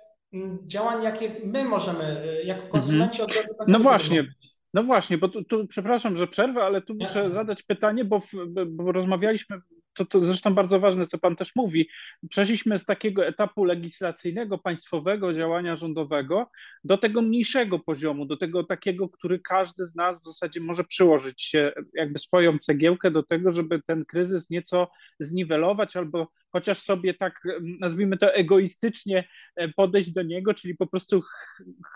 działań, 0.67 1.03
jakie 1.03 1.31
my 1.45 1.65
możemy 1.65 2.03
e, 2.03 2.43
jako 2.43 2.67
konsumenci 2.67 3.21
mhm. 3.21 3.29
odbiorcy 3.29 3.55
No 3.67 3.79
właśnie. 3.79 4.27
No 4.73 4.83
właśnie, 4.83 5.17
bo 5.17 5.29
tu, 5.29 5.43
tu, 5.43 5.67
przepraszam, 5.67 6.15
że 6.15 6.27
przerwę, 6.27 6.63
ale 6.63 6.81
tu 6.81 6.95
Jasne. 6.99 7.21
muszę 7.23 7.33
zadać 7.33 7.63
pytanie, 7.63 8.05
bo, 8.05 8.21
bo 8.67 8.91
rozmawialiśmy 8.91 9.61
to, 9.93 10.05
to 10.05 10.25
zresztą 10.25 10.53
bardzo 10.53 10.79
ważne, 10.79 11.07
co 11.07 11.17
Pan 11.17 11.35
też 11.35 11.55
mówi. 11.55 11.89
Przeszliśmy 12.29 12.79
z 12.79 12.85
takiego 12.85 13.25
etapu 13.25 13.63
legislacyjnego, 13.63 14.57
państwowego 14.57 15.33
działania 15.33 15.75
rządowego 15.75 16.49
do 16.83 16.97
tego 16.97 17.21
mniejszego 17.21 17.79
poziomu, 17.79 18.25
do 18.25 18.37
tego 18.37 18.63
takiego, 18.63 19.09
który 19.09 19.39
każdy 19.39 19.85
z 19.85 19.95
nas 19.95 20.21
w 20.21 20.25
zasadzie 20.25 20.61
może 20.61 20.83
przyłożyć 20.83 21.41
się 21.41 21.71
jakby 21.93 22.19
swoją 22.19 22.57
cegiełkę 22.57 23.11
do 23.11 23.23
tego, 23.23 23.51
żeby 23.51 23.81
ten 23.87 24.05
kryzys 24.05 24.49
nieco 24.49 24.91
zniwelować 25.19 25.95
albo 25.95 26.27
chociaż 26.49 26.79
sobie 26.79 27.13
tak, 27.13 27.43
nazwijmy 27.79 28.17
to 28.17 28.33
egoistycznie 28.33 29.27
e, 29.55 29.69
podejść 29.69 30.11
do 30.11 30.23
niego, 30.23 30.53
czyli 30.53 30.75
po 30.75 30.87
prostu 30.87 31.21
ch 31.21 31.27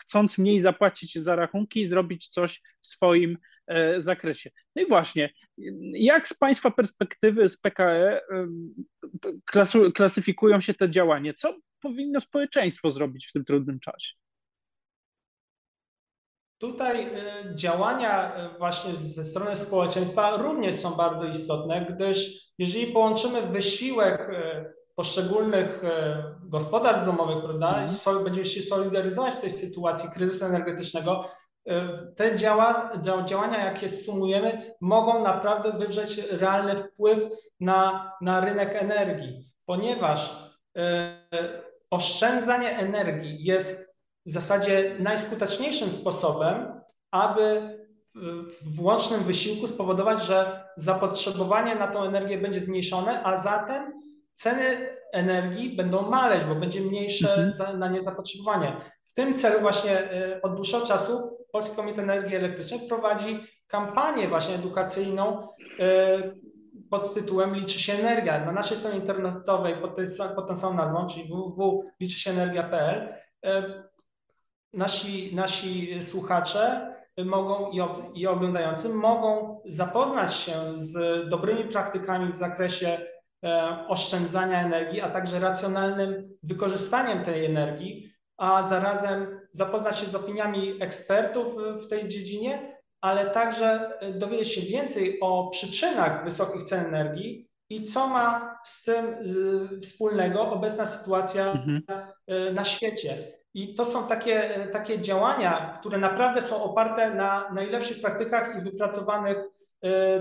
chcąc 0.01 0.37
mniej 0.37 0.59
zapłacić 0.61 1.13
za 1.13 1.35
rachunki 1.35 1.81
i 1.81 1.85
zrobić 1.85 2.27
coś 2.27 2.61
w 2.81 2.87
swoim 2.87 3.37
zakresie. 3.97 4.49
No 4.75 4.81
i 4.81 4.85
właśnie, 4.85 5.29
jak 5.91 6.27
z 6.27 6.37
Państwa 6.37 6.71
perspektywy, 6.71 7.49
z 7.49 7.57
PKE 7.57 8.21
klasyfikują 9.95 10.61
się 10.61 10.73
te 10.73 10.89
działania? 10.89 11.33
Co 11.33 11.55
powinno 11.81 12.21
społeczeństwo 12.21 12.91
zrobić 12.91 13.27
w 13.27 13.33
tym 13.33 13.45
trudnym 13.45 13.79
czasie? 13.79 14.13
Tutaj 16.57 17.07
działania 17.55 18.33
właśnie 18.57 18.93
ze 18.93 19.23
strony 19.23 19.55
społeczeństwa 19.55 20.37
również 20.37 20.75
są 20.75 20.91
bardzo 20.91 21.25
istotne, 21.25 21.85
gdyż 21.89 22.47
jeżeli 22.57 22.93
połączymy 22.93 23.41
wysiłek 23.41 24.31
poszczególnych 24.95 25.81
gospodarstw 26.43 27.05
domowych, 27.05 27.43
prawda, 27.43 27.85
mm. 28.07 28.23
będziemy 28.23 28.45
się 28.45 28.61
solidaryzować 28.61 29.33
w 29.33 29.41
tej 29.41 29.49
sytuacji 29.49 30.09
kryzysu 30.09 30.45
energetycznego, 30.45 31.29
te 32.15 32.35
działa, 32.35 32.91
działania, 33.25 33.65
jakie 33.65 33.89
sumujemy, 33.89 34.75
mogą 34.81 35.23
naprawdę 35.23 35.71
wywrzeć 35.71 36.17
realny 36.17 36.75
wpływ 36.75 37.23
na, 37.59 38.11
na 38.21 38.41
rynek 38.41 38.75
energii, 38.75 39.51
ponieważ 39.65 40.35
e, 40.77 41.17
oszczędzanie 41.89 42.77
energii 42.77 43.43
jest 43.43 43.97
w 44.25 44.31
zasadzie 44.31 44.95
najskuteczniejszym 44.99 45.91
sposobem, 45.91 46.81
aby 47.11 47.77
w 48.61 48.81
łącznym 48.81 49.23
wysiłku 49.23 49.67
spowodować, 49.67 50.23
że 50.23 50.63
zapotrzebowanie 50.75 51.75
na 51.75 51.87
tą 51.87 52.03
energię 52.03 52.37
będzie 52.37 52.59
zmniejszone, 52.59 53.23
a 53.23 53.37
zatem 53.37 53.93
ceny 54.33 54.89
energii 55.13 55.75
będą 55.75 56.09
maleć, 56.09 56.43
bo 56.43 56.55
będzie 56.55 56.81
mniejsze 56.81 57.35
mhm. 57.35 57.79
na 57.79 57.87
nie 57.87 58.01
zapotrzebowanie. 58.01 58.77
W 59.05 59.13
tym 59.13 59.33
celu 59.33 59.59
właśnie 59.61 60.11
e, 60.11 60.41
od 60.41 60.55
dłuższego 60.55 60.85
czasu 60.85 61.37
Polski 61.57 61.75
Komitet 61.75 61.99
Energii 61.99 62.35
Elektrycznej 62.35 62.79
prowadzi 62.79 63.39
kampanię 63.67 64.27
właśnie 64.27 64.55
edukacyjną 64.55 65.47
e, 65.79 65.87
pod 66.89 67.13
tytułem 67.13 67.55
Liczy 67.55 67.79
się 67.79 67.93
energia. 67.93 68.45
Na 68.45 68.51
naszej 68.51 68.77
stronie 68.77 68.99
internetowej 68.99 69.75
pod, 69.75 69.97
tą 70.47 70.55
samą 70.55 70.73
nazwą, 70.73 71.07
czyli 71.07 71.29
www.liczysienergia.pl 71.29 73.13
e, 73.45 73.83
nasi, 74.73 75.35
nasi 75.35 76.03
słuchacze 76.03 76.93
mogą 77.25 77.71
i, 78.13 78.27
oglądający 78.27 78.89
mogą 78.89 79.61
zapoznać 79.65 80.35
się 80.35 80.53
z 80.73 81.29
dobrymi 81.29 81.63
praktykami 81.63 82.33
w 82.33 82.37
zakresie 82.37 82.99
e, 83.43 83.85
oszczędzania 83.87 84.61
energii, 84.61 85.01
a 85.01 85.09
także 85.09 85.39
racjonalnym 85.39 86.29
wykorzystaniem 86.43 87.23
tej 87.23 87.45
energii, 87.45 88.16
a 88.37 88.63
zarazem 88.63 89.39
zapoznać 89.51 89.99
się 89.99 90.05
z 90.05 90.15
opiniami 90.15 90.77
ekspertów 90.81 91.55
w 91.83 91.87
tej 91.87 92.07
dziedzinie, 92.07 92.77
ale 93.01 93.29
także 93.29 93.93
dowiedzieć 94.13 94.53
się 94.53 94.61
więcej 94.61 95.17
o 95.21 95.49
przyczynach 95.49 96.23
wysokich 96.23 96.63
cen 96.63 96.85
energii 96.85 97.49
i 97.69 97.83
co 97.83 98.07
ma 98.07 98.59
z 98.65 98.83
tym 98.83 99.05
wspólnego 99.81 100.51
obecna 100.51 100.85
sytuacja 100.85 101.51
mhm. 101.51 101.83
E, 102.27 102.53
na 102.53 102.63
świecie. 102.63 103.37
I 103.53 103.75
to 103.75 103.85
są 103.85 104.07
takie, 104.07 104.67
takie 104.71 105.01
działania, 105.01 105.73
które 105.79 105.97
naprawdę 105.97 106.41
są 106.41 106.63
oparte 106.63 107.13
na 107.13 107.49
najlepszych 107.53 108.01
praktykach 108.01 108.57
i 108.57 108.61
wypracowanych 108.61 109.37
E, 109.37 109.56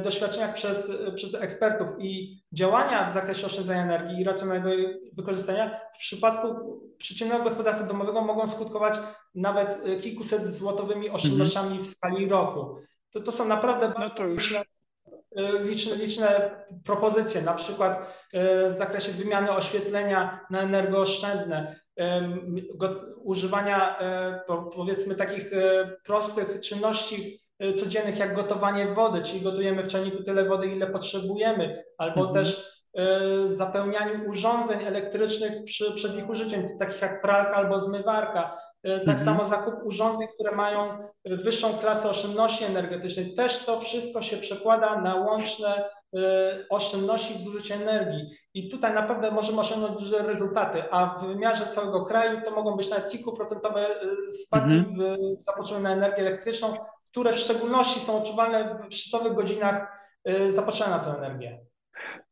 doświadczeniach 0.04 0.54
przez, 0.54 0.92
przez 1.14 1.34
ekspertów 1.34 1.88
i 1.98 2.42
działania 2.52 3.10
w 3.10 3.12
zakresie 3.12 3.46
oszczędzania 3.46 3.82
energii 3.82 4.20
i 4.20 4.24
racjonalnego 4.24 4.70
wykorzystania 5.12 5.80
w 5.94 5.98
przypadku 5.98 6.80
przeciętnego 6.98 7.44
gospodarstwa 7.44 7.86
domowego 7.86 8.20
mogą 8.20 8.46
skutkować 8.46 8.98
nawet 9.34 9.78
e, 9.84 9.96
kilkuset 9.96 10.46
złotowymi 10.46 11.10
oszczędnościami 11.10 11.68
mm 11.68 11.82
-hmm. 11.82 11.84
w 11.84 11.90
skali 11.90 12.28
roku. 12.28 12.76
To, 13.10 13.20
to 13.20 13.32
są 13.32 13.44
naprawdę 13.44 13.92
no 13.98 14.10
no 14.18 14.26
liczne, 14.26 14.62
e, 15.36 15.62
liczne, 15.64 15.96
liczne 15.96 16.50
propozycje, 16.84 17.42
na 17.42 17.54
przykład 17.54 18.16
w 18.70 18.74
zakresie 18.74 19.12
wymiany 19.12 19.50
oświetlenia 19.50 20.40
na 20.50 20.60
energooszczędne, 20.60 21.76
używania 23.22 23.98
powiedzmy 24.72 25.14
takich 25.14 25.50
prostych 26.04 26.60
czynności 26.60 27.40
Y, 27.45 27.45
codziennych, 27.76 28.18
jak 28.18 28.34
gotowanie 28.34 28.86
wody, 28.86 29.22
czyli 29.22 29.40
gotujemy 29.40 29.82
w 29.82 29.88
czajniku 29.88 30.22
tyle 30.22 30.44
wody, 30.44 30.66
ile 30.66 30.86
potrzebujemy, 30.86 31.84
albo 31.98 32.20
mhm. 32.20 32.34
też 32.34 32.78
y, 33.44 33.48
zapełnianiu 33.48 34.30
urządzeń 34.30 34.78
elektrycznych 34.84 35.64
przy, 35.64 35.92
przed 35.94 36.16
ich 36.18 36.30
użyciem, 36.30 36.78
takich 36.78 37.02
jak 37.02 37.22
pralka 37.22 37.52
albo 37.52 37.80
zmywarka. 37.80 38.56
Y, 38.86 38.90
tak 38.90 39.18
mhm. 39.18 39.18
samo 39.18 39.44
zakup 39.44 39.74
urządzeń, 39.84 40.28
które 40.34 40.56
mają 40.56 40.98
wyższą 41.24 41.78
klasę 41.78 42.10
oszczędności 42.10 42.64
energetycznej. 42.64 43.34
Też 43.34 43.64
to 43.64 43.80
wszystko 43.80 44.22
się 44.22 44.36
przekłada 44.36 45.00
na 45.00 45.14
łączne 45.14 45.96
oszczędności 46.70 47.34
w 47.34 47.40
zużyciu 47.40 47.74
energii. 47.74 48.30
I 48.54 48.68
tutaj 48.68 48.94
naprawdę 48.94 49.30
możemy 49.30 49.60
osiągnąć 49.60 50.02
duże 50.02 50.18
rezultaty, 50.18 50.82
a 50.90 51.18
w 51.18 51.26
wymiarze 51.26 51.66
całego 51.66 52.04
kraju 52.04 52.40
to 52.44 52.50
mogą 52.50 52.76
być 52.76 52.90
nawet 52.90 53.08
kilkuprocentowe 53.08 53.86
spadki 54.42 54.74
mhm. 54.74 54.96
w 55.38 55.42
zapotrzebowanie 55.44 55.96
na 55.96 56.06
energię 56.06 56.26
elektryczną, 56.26 56.74
które 57.16 57.32
w 57.32 57.38
szczególności 57.38 58.00
są 58.00 58.18
odczuwalne 58.18 58.78
w 58.90 58.94
szczytowych 58.94 59.34
godzinach 59.34 60.08
y, 60.28 60.52
zapotrzebowania 60.52 60.98
na 60.98 61.04
tę 61.04 61.18
energię. 61.18 61.58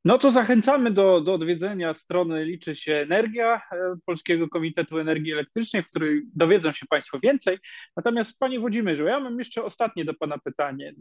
No 0.04 0.18
to 0.18 0.30
zachęcamy 0.30 0.90
do, 0.90 1.20
do 1.20 1.34
odwiedzenia 1.34 1.94
strony 1.94 2.44
Liczy 2.44 2.74
się 2.74 2.94
Energia 2.94 3.56
e, 3.56 3.60
Polskiego 4.06 4.48
Komitetu 4.48 4.98
Energii 4.98 5.32
Elektrycznej, 5.32 5.82
w 5.82 5.86
której 5.86 6.22
dowiedzą 6.34 6.72
się 6.72 6.86
Państwo 6.86 7.20
więcej. 7.20 7.58
Natomiast 7.96 8.38
Panie 8.38 8.60
Włodzimierzu, 8.60 9.04
ja 9.04 9.20
mam 9.20 9.38
jeszcze 9.38 9.64
ostatnie 9.64 10.04
do 10.04 10.14
Pana 10.14 10.38
pytanie. 10.38 10.94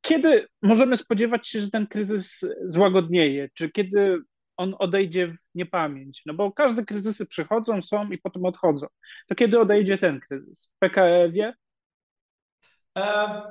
Kiedy 0.00 0.46
możemy 0.62 0.96
spodziewać 0.96 1.48
się, 1.48 1.60
że 1.60 1.70
ten 1.70 1.86
kryzys 1.86 2.40
złagodnieje? 2.64 3.48
Czy 3.54 3.70
kiedy 3.70 4.18
on 4.56 4.74
odejdzie 4.78 5.28
w 5.28 5.36
niepamięć? 5.54 6.22
No 6.26 6.34
bo 6.34 6.52
każde 6.52 6.84
kryzysy 6.84 7.26
przychodzą, 7.26 7.82
są 7.82 8.00
i 8.10 8.18
potem 8.18 8.44
odchodzą. 8.44 8.86
To 9.28 9.34
kiedy 9.34 9.60
odejdzie 9.60 9.98
ten 9.98 10.20
kryzys? 10.20 10.70
PKE 10.78 11.30
wie? 11.30 11.54
E, 12.98 13.42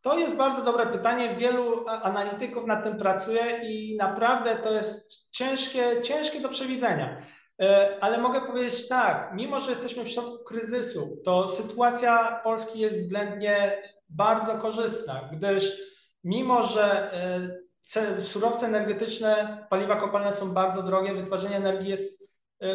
to 0.00 0.18
jest 0.18 0.36
bardzo 0.36 0.62
dobre 0.62 0.86
pytanie. 0.86 1.34
Wielu 1.34 1.88
analityków 1.88 2.66
nad 2.66 2.84
tym 2.84 2.98
pracuje 2.98 3.60
i 3.62 3.96
naprawdę 3.96 4.56
to 4.56 4.72
jest 4.72 5.30
ciężkie, 5.30 6.02
ciężkie 6.02 6.40
do 6.40 6.48
przewidzenia. 6.48 7.18
E, 7.62 7.96
ale 8.00 8.18
mogę 8.18 8.40
powiedzieć 8.40 8.88
tak, 8.88 9.30
mimo 9.34 9.60
że 9.60 9.70
jesteśmy 9.70 10.04
w 10.04 10.08
środku 10.08 10.44
kryzysu, 10.44 11.22
to 11.24 11.48
sytuacja 11.48 12.40
Polski 12.44 12.78
jest 12.78 12.98
względnie 12.98 13.82
bardzo 14.08 14.54
korzystna, 14.54 15.28
gdyż 15.32 15.72
mimo 16.24 16.62
że 16.62 17.12
e, 17.12 18.22
surowce 18.22 18.66
energetyczne, 18.66 19.66
paliwa 19.70 19.96
kopalne 19.96 20.32
są 20.32 20.50
bardzo 20.50 20.82
drogie, 20.82 21.14
wytwarzanie 21.14 21.56
energii 21.56 21.90
jest 21.90 22.28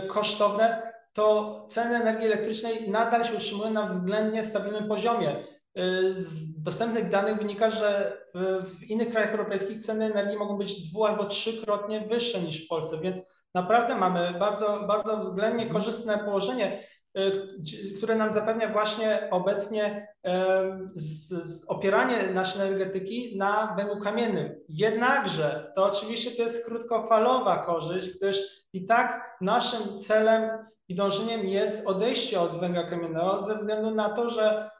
kosztowne, 0.07 0.93
to 1.13 1.65
ceny 1.69 1.95
energii 1.95 2.25
elektrycznej 2.25 2.89
nadal 2.89 3.23
się 3.23 3.35
utrzymują 3.35 3.71
na 3.71 3.85
względnie 3.85 4.43
stabilnym 4.43 4.87
poziomie. 4.87 5.35
Y, 5.77 6.13
z 6.13 6.61
dostępnych 6.61 7.09
danych 7.09 7.37
wynika, 7.37 7.69
że 7.69 8.17
w 8.63 8.83
innych 8.83 9.09
krajach 9.09 9.31
europejskich 9.31 9.81
ceny 9.81 10.05
energii 10.05 10.37
mogą 10.37 10.57
być 10.57 10.89
dwu 10.89 11.05
albo 11.05 11.25
trzykrotnie 11.25 12.01
wyższe 12.01 12.39
niż 12.39 12.65
w 12.65 12.67
Polsce, 12.67 12.97
więc 13.01 13.33
naprawdę 13.53 13.95
mamy 13.95 14.33
bardzo, 14.39 14.83
bardzo 14.87 15.17
względnie 15.17 15.65
korzystne 15.65 16.17
położenie, 16.17 16.79
y, 17.17 17.93
które 17.97 18.15
nam 18.15 18.31
zapewnia 18.31 18.67
właśnie 18.67 19.27
obecnie 19.31 20.07
opieranie 21.67 22.17
naszej 22.33 22.61
energetyki 22.61 23.37
na 23.37 23.75
węglu 23.77 23.99
kamiennym. 23.99 24.55
Jednakże 24.69 25.71
to 25.75 25.85
oczywiście 25.85 26.31
to 26.31 26.41
jest 26.41 26.65
krótkofalowa 26.65 27.65
korzyść, 27.65 28.17
gdyż 28.17 28.63
i 28.73 28.85
tak 28.85 29.37
naszym 29.41 29.99
celem 29.99 30.49
i 30.87 30.95
dążeniem 30.95 31.45
jest 31.45 31.87
odejście 31.87 32.39
od 32.39 32.59
węgla 32.59 32.83
kamiennego 32.83 33.41
ze 33.41 33.57
względu 33.57 33.91
na 33.91 34.09
to, 34.09 34.29
że 34.29 34.43
Mhm. 34.45 34.72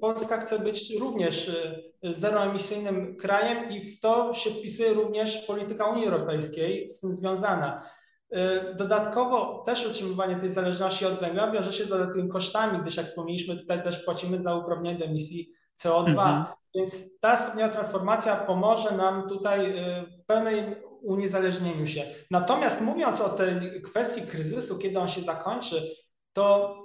Polska 0.00 0.40
chce 0.40 0.58
być 0.58 0.94
również 1.00 1.48
y, 1.48 2.14
zeroemisyjnym 2.14 3.16
krajem 3.16 3.70
i 3.70 3.84
w 3.84 4.00
to 4.00 4.34
się 4.34 4.50
wpisuje 4.50 4.94
również 4.94 5.38
polityka 5.38 5.86
Unii 5.86 6.06
Europejskiej 6.06 6.88
z 6.88 7.00
tym 7.00 7.12
związana. 7.12 7.90
Y, 8.32 8.36
dodatkowo 8.74 9.62
też 9.66 9.86
utrzymywanie 9.86 10.36
tej 10.36 10.50
zależności 10.50 11.06
od 11.06 11.20
węgla 11.20 11.50
wiąże 11.50 11.72
się 11.72 11.84
z 11.84 11.88
dodatkowymi 11.88 12.28
kosztami, 12.28 12.78
gdyż 12.78 12.96
jak 12.96 13.06
wspomnieliśmy, 13.06 13.56
tutaj 13.56 13.82
też 13.82 14.04
płacimy 14.04 14.38
za 14.38 14.56
uprawnienie 14.56 14.98
do 14.98 15.04
emisji 15.04 15.48
CO2. 15.80 16.08
Mhm. 16.08 16.44
Więc 16.74 17.20
ta 17.20 17.36
stopniowa 17.36 17.72
transformacja 17.72 18.36
pomoże 18.36 18.96
nam 18.96 19.28
tutaj 19.28 19.78
y, 19.78 20.04
w 20.16 20.26
pełnej 20.26 20.64
uniezależnieniu 21.02 21.86
się. 21.86 22.04
Natomiast 22.30 22.80
mówiąc 22.80 23.20
o 23.20 23.28
tej 23.28 23.82
kwestii 23.82 24.22
kryzysu, 24.22 24.78
kiedy 24.78 24.98
on 24.98 25.08
się 25.08 25.20
zakończy, 25.20 25.94
to 26.32 26.76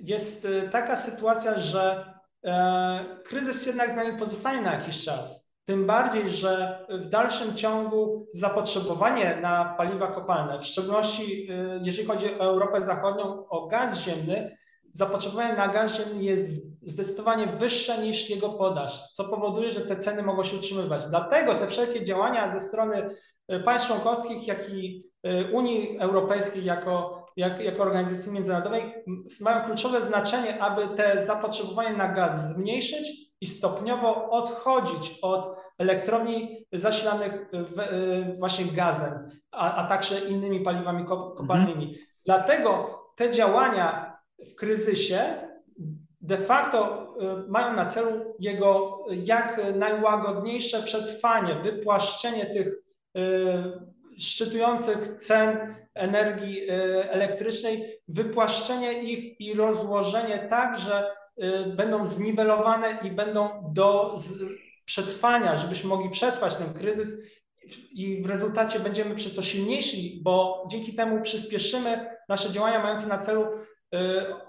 jest 0.00 0.44
y, 0.44 0.68
taka 0.72 0.96
sytuacja, 0.96 1.58
że 1.58 2.14
e, 2.44 3.20
kryzys 3.24 3.66
jednak 3.66 3.90
z 3.90 3.96
nami 3.96 4.18
pozostanie 4.18 4.62
na 4.62 4.74
jakiś 4.74 5.04
czas. 5.04 5.52
Tym 5.64 5.86
bardziej, 5.86 6.30
że 6.30 6.84
w 6.90 7.08
dalszym 7.08 7.54
ciągu 7.54 8.26
zapotrzebowanie 8.34 9.38
na 9.42 9.74
paliwa 9.78 10.06
kopalne, 10.06 10.58
w 10.58 10.64
szczególności 10.64 11.50
y, 11.50 11.80
jeżeli 11.82 12.08
chodzi 12.08 12.26
o 12.26 12.44
Europę 12.44 12.82
Zachodnią, 12.82 13.46
o 13.48 13.66
gaz 13.66 13.98
ziemny, 13.98 14.56
zapotrzebowanie 14.90 15.56
na 15.56 15.68
gaz 15.68 15.96
ziemny 15.96 16.22
jest 16.22 16.50
zdecydowanie 16.82 17.46
wyższe 17.46 17.98
niż 17.98 18.30
jego 18.30 18.48
podaż, 18.48 19.12
co 19.12 19.24
powoduje, 19.24 19.70
że 19.70 19.80
te 19.80 19.96
ceny 19.96 20.22
mogą 20.22 20.42
się 20.42 20.56
utrzymywać. 20.56 21.06
Dlatego 21.06 21.54
te 21.54 21.66
wszelkie 21.66 22.04
działania 22.04 22.48
ze 22.48 22.60
strony 22.60 23.10
państw 23.64 23.88
członkowskich, 23.88 24.46
jak 24.46 24.70
i 24.70 25.02
Unii 25.52 25.98
Europejskiej 25.98 26.64
jako 26.64 27.17
jak, 27.38 27.64
jako 27.64 27.82
organizacji 27.82 28.32
międzynarodowej 28.32 28.94
mają 29.40 29.64
kluczowe 29.64 30.00
znaczenie, 30.00 30.62
aby 30.62 30.96
te 30.96 31.24
zapotrzebowanie 31.24 31.96
na 31.96 32.08
gaz 32.08 32.54
zmniejszyć 32.54 33.08
i 33.40 33.46
stopniowo 33.46 34.30
odchodzić 34.30 35.18
od 35.22 35.56
elektrowni 35.78 36.66
zasilanych 36.72 37.50
w, 37.52 37.78
e, 37.78 37.84
właśnie 38.38 38.64
gazem, 38.64 39.28
a, 39.50 39.74
a 39.74 39.88
także 39.88 40.20
innymi 40.20 40.60
paliwami 40.60 41.04
kopalnymi. 41.36 41.84
Mhm. 41.84 42.04
Dlatego 42.24 43.00
te 43.16 43.32
działania 43.32 44.16
w 44.38 44.54
kryzysie 44.54 45.20
de 46.20 46.38
facto 46.38 47.08
e, 47.20 47.48
mają 47.48 47.76
na 47.76 47.86
celu 47.86 48.34
jego 48.38 48.98
jak 49.24 49.60
najłagodniejsze 49.74 50.82
przetrwanie, 50.82 51.54
wypłaszczenie 51.54 52.46
tych 52.46 52.74
e, 53.16 53.97
szczytujących 54.18 55.16
cen 55.20 55.74
energii 55.94 56.70
elektrycznej, 57.10 58.00
wypłaszczenie 58.08 59.02
ich 59.02 59.40
i 59.40 59.54
rozłożenie 59.54 60.38
tak, 60.38 60.78
że 60.78 61.10
będą 61.76 62.06
zniwelowane 62.06 62.98
i 63.02 63.10
będą 63.10 63.72
do 63.72 64.16
przetrwania, 64.84 65.56
żebyśmy 65.56 65.88
mogli 65.88 66.10
przetrwać 66.10 66.56
ten 66.56 66.74
kryzys 66.74 67.16
i 67.92 68.22
w 68.22 68.26
rezultacie 68.26 68.80
będziemy 68.80 69.14
przez 69.14 69.34
to 69.34 69.42
silniejsi, 69.42 70.20
bo 70.22 70.66
dzięki 70.70 70.94
temu 70.94 71.22
przyspieszymy 71.22 72.06
nasze 72.28 72.52
działania 72.52 72.82
mające 72.82 73.06
na 73.06 73.18
celu 73.18 73.42
y, 73.42 73.98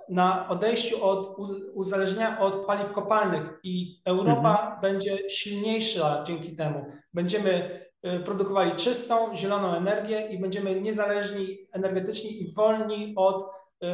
na 0.10 0.49
odejściu 0.49 1.05
od 1.05 1.36
uzależnienia 1.73 2.39
od 2.39 2.65
paliw 2.65 2.91
kopalnych 2.91 3.60
i 3.63 4.01
Europa 4.05 4.62
mhm. 4.62 4.82
będzie 4.82 5.29
silniejsza 5.29 6.23
dzięki 6.27 6.55
temu. 6.55 6.86
Będziemy 7.13 7.49
y, 7.51 7.88
produkowali 8.25 8.71
czystą, 8.75 9.35
zieloną 9.35 9.75
energię 9.75 10.27
i 10.31 10.39
będziemy 10.39 10.81
niezależni 10.81 11.57
energetycznie 11.73 12.29
i 12.29 12.53
wolni 12.53 13.13
od 13.15 13.59
Y, 13.83 13.88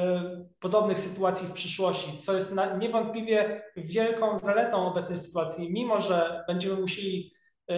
podobnych 0.60 1.00
sytuacji 1.00 1.48
w 1.48 1.52
przyszłości, 1.52 2.20
co 2.22 2.34
jest 2.34 2.56
niewątpliwie 2.80 3.64
wielką 3.78 4.38
zaletą 4.38 4.88
obecnej 4.88 5.18
sytuacji, 5.18 5.74
mimo 5.74 6.02
że 6.02 6.44
będziemy 6.48 6.82
musieli 6.82 7.34
y, 7.72 7.76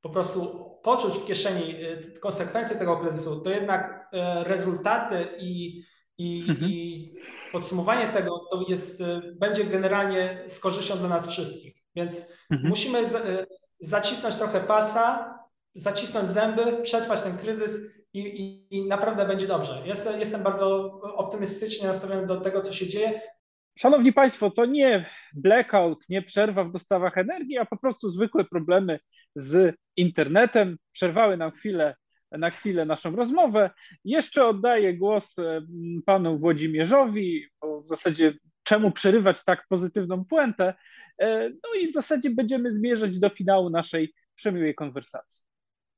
po 0.00 0.10
prostu 0.10 0.70
poczuć 0.82 1.14
w 1.14 1.26
kieszeni 1.26 1.84
y, 1.84 2.20
konsekwencje 2.20 2.76
tego 2.76 2.96
kryzysu, 2.96 3.40
to 3.40 3.50
jednak 3.50 4.08
rezultaty 4.44 5.28
i, 5.38 5.82
i, 6.18 6.46
mhm. 6.48 6.70
i 6.70 7.14
podsumowanie 7.52 8.06
tego 8.06 8.38
to 8.50 8.64
jest, 8.68 9.02
będzie 9.40 9.64
generalnie 9.64 10.44
z 10.46 10.60
korzyścią 10.60 10.98
dla 10.98 11.08
nas 11.08 11.28
wszystkich. 11.28 11.74
Więc 11.96 12.32
mhm. 12.50 12.68
musimy 12.68 12.98
zacisnąć 13.82 14.36
trochę 14.36 14.60
pasa, 14.60 15.34
zacisnąć 15.74 16.28
zęby, 16.28 16.82
przetrwać 16.82 17.22
ten 17.22 17.38
kryzys 17.38 18.02
i, 18.12 18.20
i, 18.20 18.66
i 18.76 18.88
naprawdę 18.88 19.26
będzie 19.26 19.46
dobrze. 19.46 19.82
Jestem, 19.84 20.20
jestem 20.20 20.42
bardzo 20.42 21.00
optymistycznie 21.02 21.86
nastawiony 21.86 22.26
do 22.26 22.40
tego, 22.40 22.60
co 22.60 22.72
się 22.72 22.86
dzieje. 22.86 23.20
Szanowni 23.78 24.12
Państwo, 24.12 24.50
to 24.50 24.66
nie 24.66 25.06
blackout, 25.34 26.08
nie 26.08 26.22
przerwa 26.22 26.64
w 26.64 26.72
dostawach 26.72 27.18
energii, 27.18 27.58
a 27.58 27.64
po 27.64 27.76
prostu 27.76 28.08
zwykłe 28.08 28.44
problemy 28.44 28.98
z 29.36 29.74
internetem. 29.96 30.76
Przerwały 30.92 31.36
nam 31.36 31.50
chwilę, 31.50 31.96
na 32.30 32.50
chwilę 32.50 32.84
naszą 32.84 33.16
rozmowę. 33.16 33.70
Jeszcze 34.04 34.46
oddaję 34.46 34.96
głos 34.96 35.38
mm, 35.38 35.66
panu 36.06 36.38
Włodzimierzowi, 36.38 37.46
bo 37.60 37.82
w 37.82 37.88
zasadzie 37.88 38.34
czemu 38.62 38.90
przerywać 38.90 39.44
tak 39.44 39.66
pozytywną 39.68 40.24
puentę. 40.24 40.74
E, 41.18 41.48
no 41.48 41.80
i 41.80 41.86
w 41.86 41.92
zasadzie 41.92 42.30
będziemy 42.30 42.72
zmierzać 42.72 43.18
do 43.18 43.28
finału 43.28 43.70
naszej 43.70 44.14
przemiłej 44.34 44.74
konwersacji. 44.74 45.42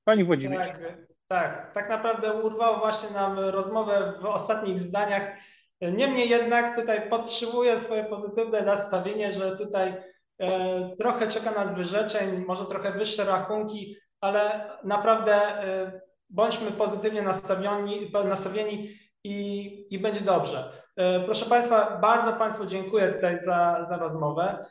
Pani 0.04 0.24
Włodzimierz. 0.24 0.68
Tak. 0.68 1.14
Tak, 1.28 1.74
tak 1.74 1.88
naprawdę 1.88 2.32
urwał 2.32 2.78
właśnie 2.78 3.10
nam 3.10 3.38
rozmowę 3.38 4.12
w 4.22 4.24
ostatnich 4.24 4.80
zdaniach. 4.80 5.36
Niemniej 5.80 6.28
jednak 6.28 6.76
tutaj 6.76 7.08
podtrzymuję 7.08 7.78
swoje 7.78 8.04
pozytywne 8.04 8.62
nastawienie, 8.62 9.32
że 9.32 9.56
tutaj 9.56 9.94
e, 10.38 10.96
trochę 10.96 11.28
czeka 11.28 11.50
nas 11.50 11.74
wyrzeczeń, 11.74 12.44
może 12.46 12.64
trochę 12.64 12.92
wyższe 12.92 13.24
rachunki, 13.24 13.96
ale 14.20 14.70
naprawdę 14.84 15.34
e, 15.34 16.00
bądźmy 16.30 16.70
pozytywnie 16.70 17.22
nastawieni, 17.22 18.10
nastawieni 18.24 18.88
i, 19.24 19.86
i 19.90 19.98
będzie 19.98 20.20
dobrze. 20.20 20.72
E, 20.96 21.20
proszę 21.24 21.46
Państwa, 21.46 21.98
bardzo 22.02 22.32
Państwu 22.32 22.66
dziękuję 22.66 23.08
tutaj 23.08 23.38
za, 23.38 23.84
za 23.84 23.96
rozmowę 23.96 24.66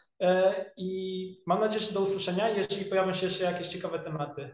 i 0.77 1.43
mam 1.47 1.59
nadzieję, 1.59 1.79
że 1.79 1.93
do 1.93 2.01
usłyszenia, 2.01 2.49
jeżeli 2.49 2.85
pojawią 2.85 3.13
się 3.13 3.25
jeszcze 3.25 3.43
jakieś 3.43 3.67
ciekawe 3.67 3.99
tematy. 3.99 4.49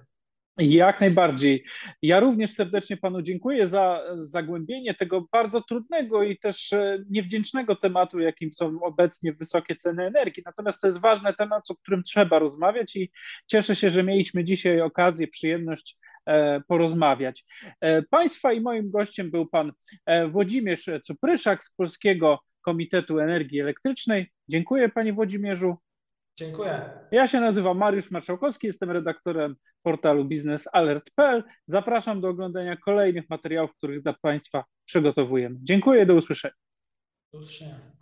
Jak 0.59 1.01
najbardziej. 1.01 1.63
Ja 2.01 2.19
również 2.19 2.51
serdecznie 2.51 2.97
Panu 2.97 3.21
dziękuję 3.21 3.67
za 3.67 4.03
zagłębienie 4.15 4.93
tego 4.93 5.25
bardzo 5.31 5.61
trudnego 5.61 6.23
i 6.23 6.37
też 6.37 6.73
e, 6.73 7.03
niewdzięcznego 7.09 7.75
tematu, 7.75 8.19
jakim 8.19 8.51
są 8.51 8.79
obecnie 8.81 9.33
wysokie 9.33 9.75
ceny 9.75 10.05
energii. 10.05 10.43
Natomiast 10.45 10.81
to 10.81 10.87
jest 10.87 11.01
ważny 11.01 11.33
temat, 11.33 11.71
o 11.71 11.75
którym 11.75 12.03
trzeba 12.03 12.39
rozmawiać 12.39 12.95
i 12.95 13.11
cieszę 13.47 13.75
się, 13.75 13.89
że 13.89 14.03
mieliśmy 14.03 14.43
dzisiaj 14.43 14.81
okazję, 14.81 15.27
przyjemność 15.27 15.97
e, 15.97 16.18
porozmawiać. 16.67 17.45
E, 17.81 18.01
państwa 18.01 18.53
i 18.53 18.61
moim 18.61 18.91
gościem 18.91 19.31
był 19.31 19.47
Pan 19.47 19.71
Włodzimierz 20.31 20.89
Cupryszak 21.03 21.63
z 21.63 21.73
Polskiego 21.73 22.39
Komitetu 22.61 23.19
Energii 23.19 23.59
Elektrycznej. 23.59 24.31
Dziękuję 24.47 24.89
Panie 24.89 25.13
Włodzimierzu. 25.13 25.77
Dziękuję. 26.39 26.89
Ja 27.11 27.27
się 27.27 27.39
nazywam 27.39 27.77
Mariusz 27.77 28.11
Marszałkowski, 28.11 28.67
jestem 28.67 28.91
redaktorem 28.91 29.55
portalu 29.83 30.25
biznesalert.pl. 30.25 31.43
Zapraszam 31.67 32.21
do 32.21 32.27
oglądania 32.27 32.77
kolejnych 32.77 33.29
materiałów, 33.29 33.75
których 33.77 34.03
dla 34.03 34.13
Państwa 34.21 34.63
przygotowujemy. 34.85 35.55
Dziękuję, 35.63 36.05
do 36.05 36.15
usłyszenia. 36.15 36.53
Do 37.33 37.39
usłyszenia. 37.39 37.98